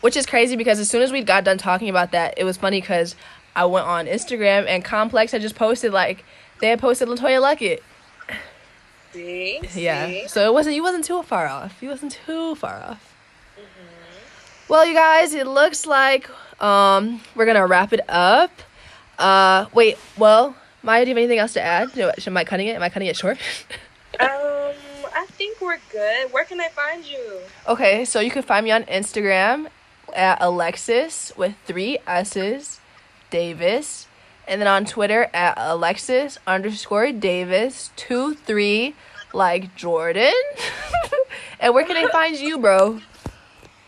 Which 0.00 0.16
is 0.16 0.24
crazy 0.24 0.56
because 0.56 0.78
as 0.80 0.88
soon 0.88 1.02
as 1.02 1.12
we 1.12 1.22
got 1.22 1.44
done 1.44 1.58
talking 1.58 1.88
about 1.90 2.12
that, 2.12 2.34
it 2.38 2.44
was 2.44 2.56
funny 2.56 2.80
because 2.80 3.14
I 3.54 3.66
went 3.66 3.86
on 3.86 4.06
Instagram 4.06 4.64
and 4.66 4.82
Complex 4.82 5.32
had 5.32 5.42
just 5.42 5.54
posted 5.54 5.92
like 5.92 6.24
they 6.60 6.68
had 6.70 6.78
posted 6.80 7.08
LeToya 7.08 7.40
Luckett. 7.42 7.80
See? 9.12 9.60
Yeah. 9.74 10.06
See? 10.06 10.28
So 10.28 10.46
it 10.46 10.54
wasn't 10.54 10.74
you 10.76 10.82
wasn't 10.82 11.04
too 11.04 11.22
far 11.22 11.46
off. 11.46 11.82
You 11.82 11.90
wasn't 11.90 12.12
too 12.24 12.54
far 12.54 12.76
off. 12.82 13.14
Well, 14.68 14.86
you 14.86 14.94
guys, 14.94 15.34
it 15.34 15.46
looks 15.46 15.84
like 15.86 16.30
um 16.62 17.20
we're 17.34 17.44
gonna 17.46 17.66
wrap 17.66 17.92
it 17.92 18.00
up. 18.08 18.50
Uh, 19.18 19.66
wait. 19.74 19.98
Well, 20.16 20.56
Maya, 20.82 21.04
do 21.04 21.10
you 21.10 21.14
have 21.14 21.18
anything 21.18 21.38
else 21.38 21.52
to 21.54 21.60
add? 21.62 21.96
Am 21.98 22.36
I 22.36 22.44
cutting 22.44 22.66
it? 22.66 22.74
Am 22.76 22.82
I 22.82 22.88
cutting 22.88 23.08
it 23.08 23.16
short? 23.16 23.38
Um, 24.20 24.28
I 25.16 25.24
think 25.30 25.58
we're 25.62 25.78
good. 25.90 26.30
Where 26.34 26.44
can 26.44 26.60
I 26.60 26.68
find 26.68 27.02
you? 27.02 27.40
okay, 27.66 28.04
so 28.04 28.20
you 28.20 28.30
can 28.30 28.42
find 28.42 28.62
me 28.62 28.70
on 28.70 28.82
Instagram 28.84 29.68
at 30.14 30.36
Alexis 30.42 31.32
with 31.34 31.54
three 31.64 31.96
S's, 32.06 32.78
Davis, 33.30 34.06
and 34.46 34.60
then 34.60 34.68
on 34.68 34.84
Twitter 34.84 35.30
at 35.32 35.54
Alexis 35.56 36.38
underscore 36.46 37.10
Davis 37.10 37.90
two 37.96 38.34
three 38.34 38.94
like 39.32 39.74
Jordan. 39.74 40.34
and 41.58 41.72
where 41.72 41.84
can 41.86 41.96
I 41.96 42.08
find 42.12 42.36
you, 42.36 42.58
bro? 42.58 43.00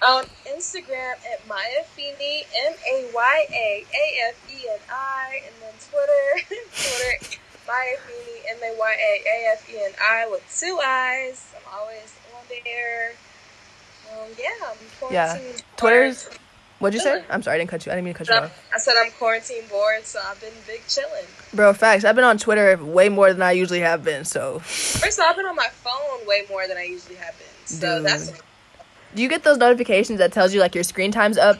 On 0.06 0.24
Instagram 0.46 1.12
at 1.32 1.46
Maya 1.48 1.82
Afeni, 1.82 2.42
M 2.66 2.74
A 2.92 3.10
Y 3.14 3.46
A 3.52 3.84
A 3.94 4.28
F 4.28 4.50
E 4.52 4.68
N 4.70 4.78
I, 4.90 5.40
and 5.46 5.54
then 5.62 5.72
Twitter, 5.90 6.62
Twitter, 6.76 7.38
Maya 7.66 7.96
Afeni, 7.96 8.50
M 8.50 8.58
A 8.62 8.76
Y 8.78 8.96
A 9.00 9.22
A 9.28 9.52
F 9.54 9.70
E 9.70 9.78
N 9.82 9.92
I 10.02 10.28
with 10.30 10.42
two 10.60 10.78
eyes. 10.84 11.46
I'm 11.56 11.78
always 11.80 12.14
on 12.36 12.44
there. 12.64 13.12
Um, 14.12 14.28
yeah, 14.38 14.68
I'm 15.02 15.12
Yeah. 15.12 15.38
Twitter's. 15.76 16.24
bored. 16.24 16.38
What'd 16.80 16.94
you 16.94 17.00
say? 17.00 17.24
I'm 17.30 17.42
sorry, 17.42 17.54
I 17.54 17.58
didn't 17.58 17.70
cut 17.70 17.86
you. 17.86 17.92
I 17.92 17.94
didn't 17.94 18.04
mean 18.04 18.14
to 18.14 18.18
cut 18.18 18.28
you 18.28 18.34
off. 18.34 18.64
I 18.74 18.78
said 18.78 18.94
I'm 19.02 19.10
quarantine 19.12 19.62
bored, 19.70 20.04
so 20.04 20.20
I've 20.26 20.38
been 20.40 20.52
big 20.66 20.82
chilling. 20.86 21.24
Bro, 21.54 21.72
facts. 21.74 22.04
I've 22.04 22.14
been 22.16 22.24
on 22.24 22.36
Twitter 22.36 22.76
way 22.84 23.08
more 23.08 23.32
than 23.32 23.40
I 23.40 23.52
usually 23.52 23.80
have 23.80 24.04
been. 24.04 24.24
So, 24.26 24.58
First 24.58 25.18
of 25.18 25.22
all, 25.22 25.30
I've 25.30 25.36
been 25.36 25.46
on 25.46 25.56
my 25.56 25.68
phone 25.68 26.26
way 26.26 26.42
more 26.50 26.66
than 26.68 26.76
I 26.76 26.82
usually 26.82 27.14
have 27.14 27.34
been. 27.38 27.46
So 27.66 27.98
Dude. 27.98 28.06
that's 28.06 28.32
do 29.14 29.22
you 29.22 29.28
get 29.28 29.44
those 29.44 29.58
notifications 29.58 30.18
that 30.18 30.32
tells 30.32 30.54
you 30.54 30.60
like 30.60 30.74
your 30.74 30.84
screen 30.84 31.12
time's 31.12 31.38
up? 31.38 31.58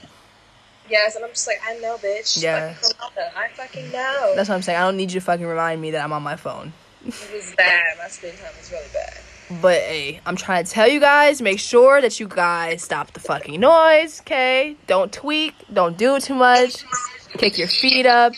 yes, 0.89 1.17
and 1.17 1.25
I'm 1.25 1.31
just 1.31 1.47
like, 1.47 1.61
I 1.67 1.79
know, 1.79 1.97
bitch. 1.97 2.43
Yeah. 2.43 2.75
Like, 2.83 3.35
I 3.37 3.49
fucking 3.55 3.91
know. 3.91 4.33
That's 4.37 4.49
what 4.49 4.55
I'm 4.55 4.63
saying. 4.63 4.79
I 4.79 4.83
don't 4.83 4.97
need 4.97 5.13
you 5.13 5.21
to 5.21 5.25
fucking 5.25 5.47
remind 5.47 5.81
me 5.81 5.93
that 5.93 6.05
I'm 6.05 6.13
on 6.13 6.23
my 6.23 6.37
phone. 6.37 6.73
it 7.05 7.15
was 7.33 7.55
bad. 7.57 7.97
My 7.99 8.09
screen 8.09 8.33
time 8.35 8.53
was 8.59 8.71
really 8.71 8.87
bad. 8.93 9.15
But 9.61 9.81
hey, 9.81 10.21
I'm 10.25 10.37
trying 10.37 10.65
to 10.65 10.71
tell 10.71 10.89
you 10.89 11.01
guys, 11.01 11.43
make 11.43 11.59
sure 11.59 12.01
that 12.01 12.19
you 12.19 12.27
guys 12.27 12.83
stop 12.83 13.13
the 13.13 13.21
fucking 13.21 13.61
noise, 13.61 14.21
okay? 14.23 14.77
Don't 14.87 15.13
tweak, 15.13 15.55
don't 15.73 15.99
do 15.99 16.19
too 16.19 16.35
much. 16.35 16.85
Kick 17.35 17.59
your 17.59 17.69
feet 17.69 18.07
up. 18.07 18.33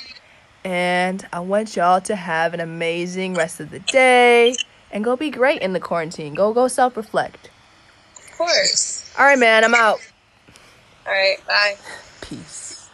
And 0.65 1.25
I 1.33 1.41
want 1.41 1.77
y'all 1.77 2.01
to 2.01 2.17
have 2.17 2.55
an 2.55 2.61
amazing 2.61 3.35
rest 3.35 3.61
of 3.61 3.71
the 3.71 3.79
day 3.79 4.57
and 4.91 5.05
go 5.05 5.15
be 5.17 5.31
great 5.31 5.63
in 5.63 5.75
the 5.75 5.81
quarantine. 5.81 6.35
Go 6.35 6.53
go 6.53 6.67
self-reflect. 6.67 7.51
Of 8.19 8.37
course. 8.37 9.06
All 9.19 9.25
right, 9.25 9.39
man, 9.39 9.65
I'm 9.65 9.75
out. 9.75 9.99
All 11.07 11.13
right. 11.13 11.39
Bye. 11.47 11.77
Peace. 12.21 12.91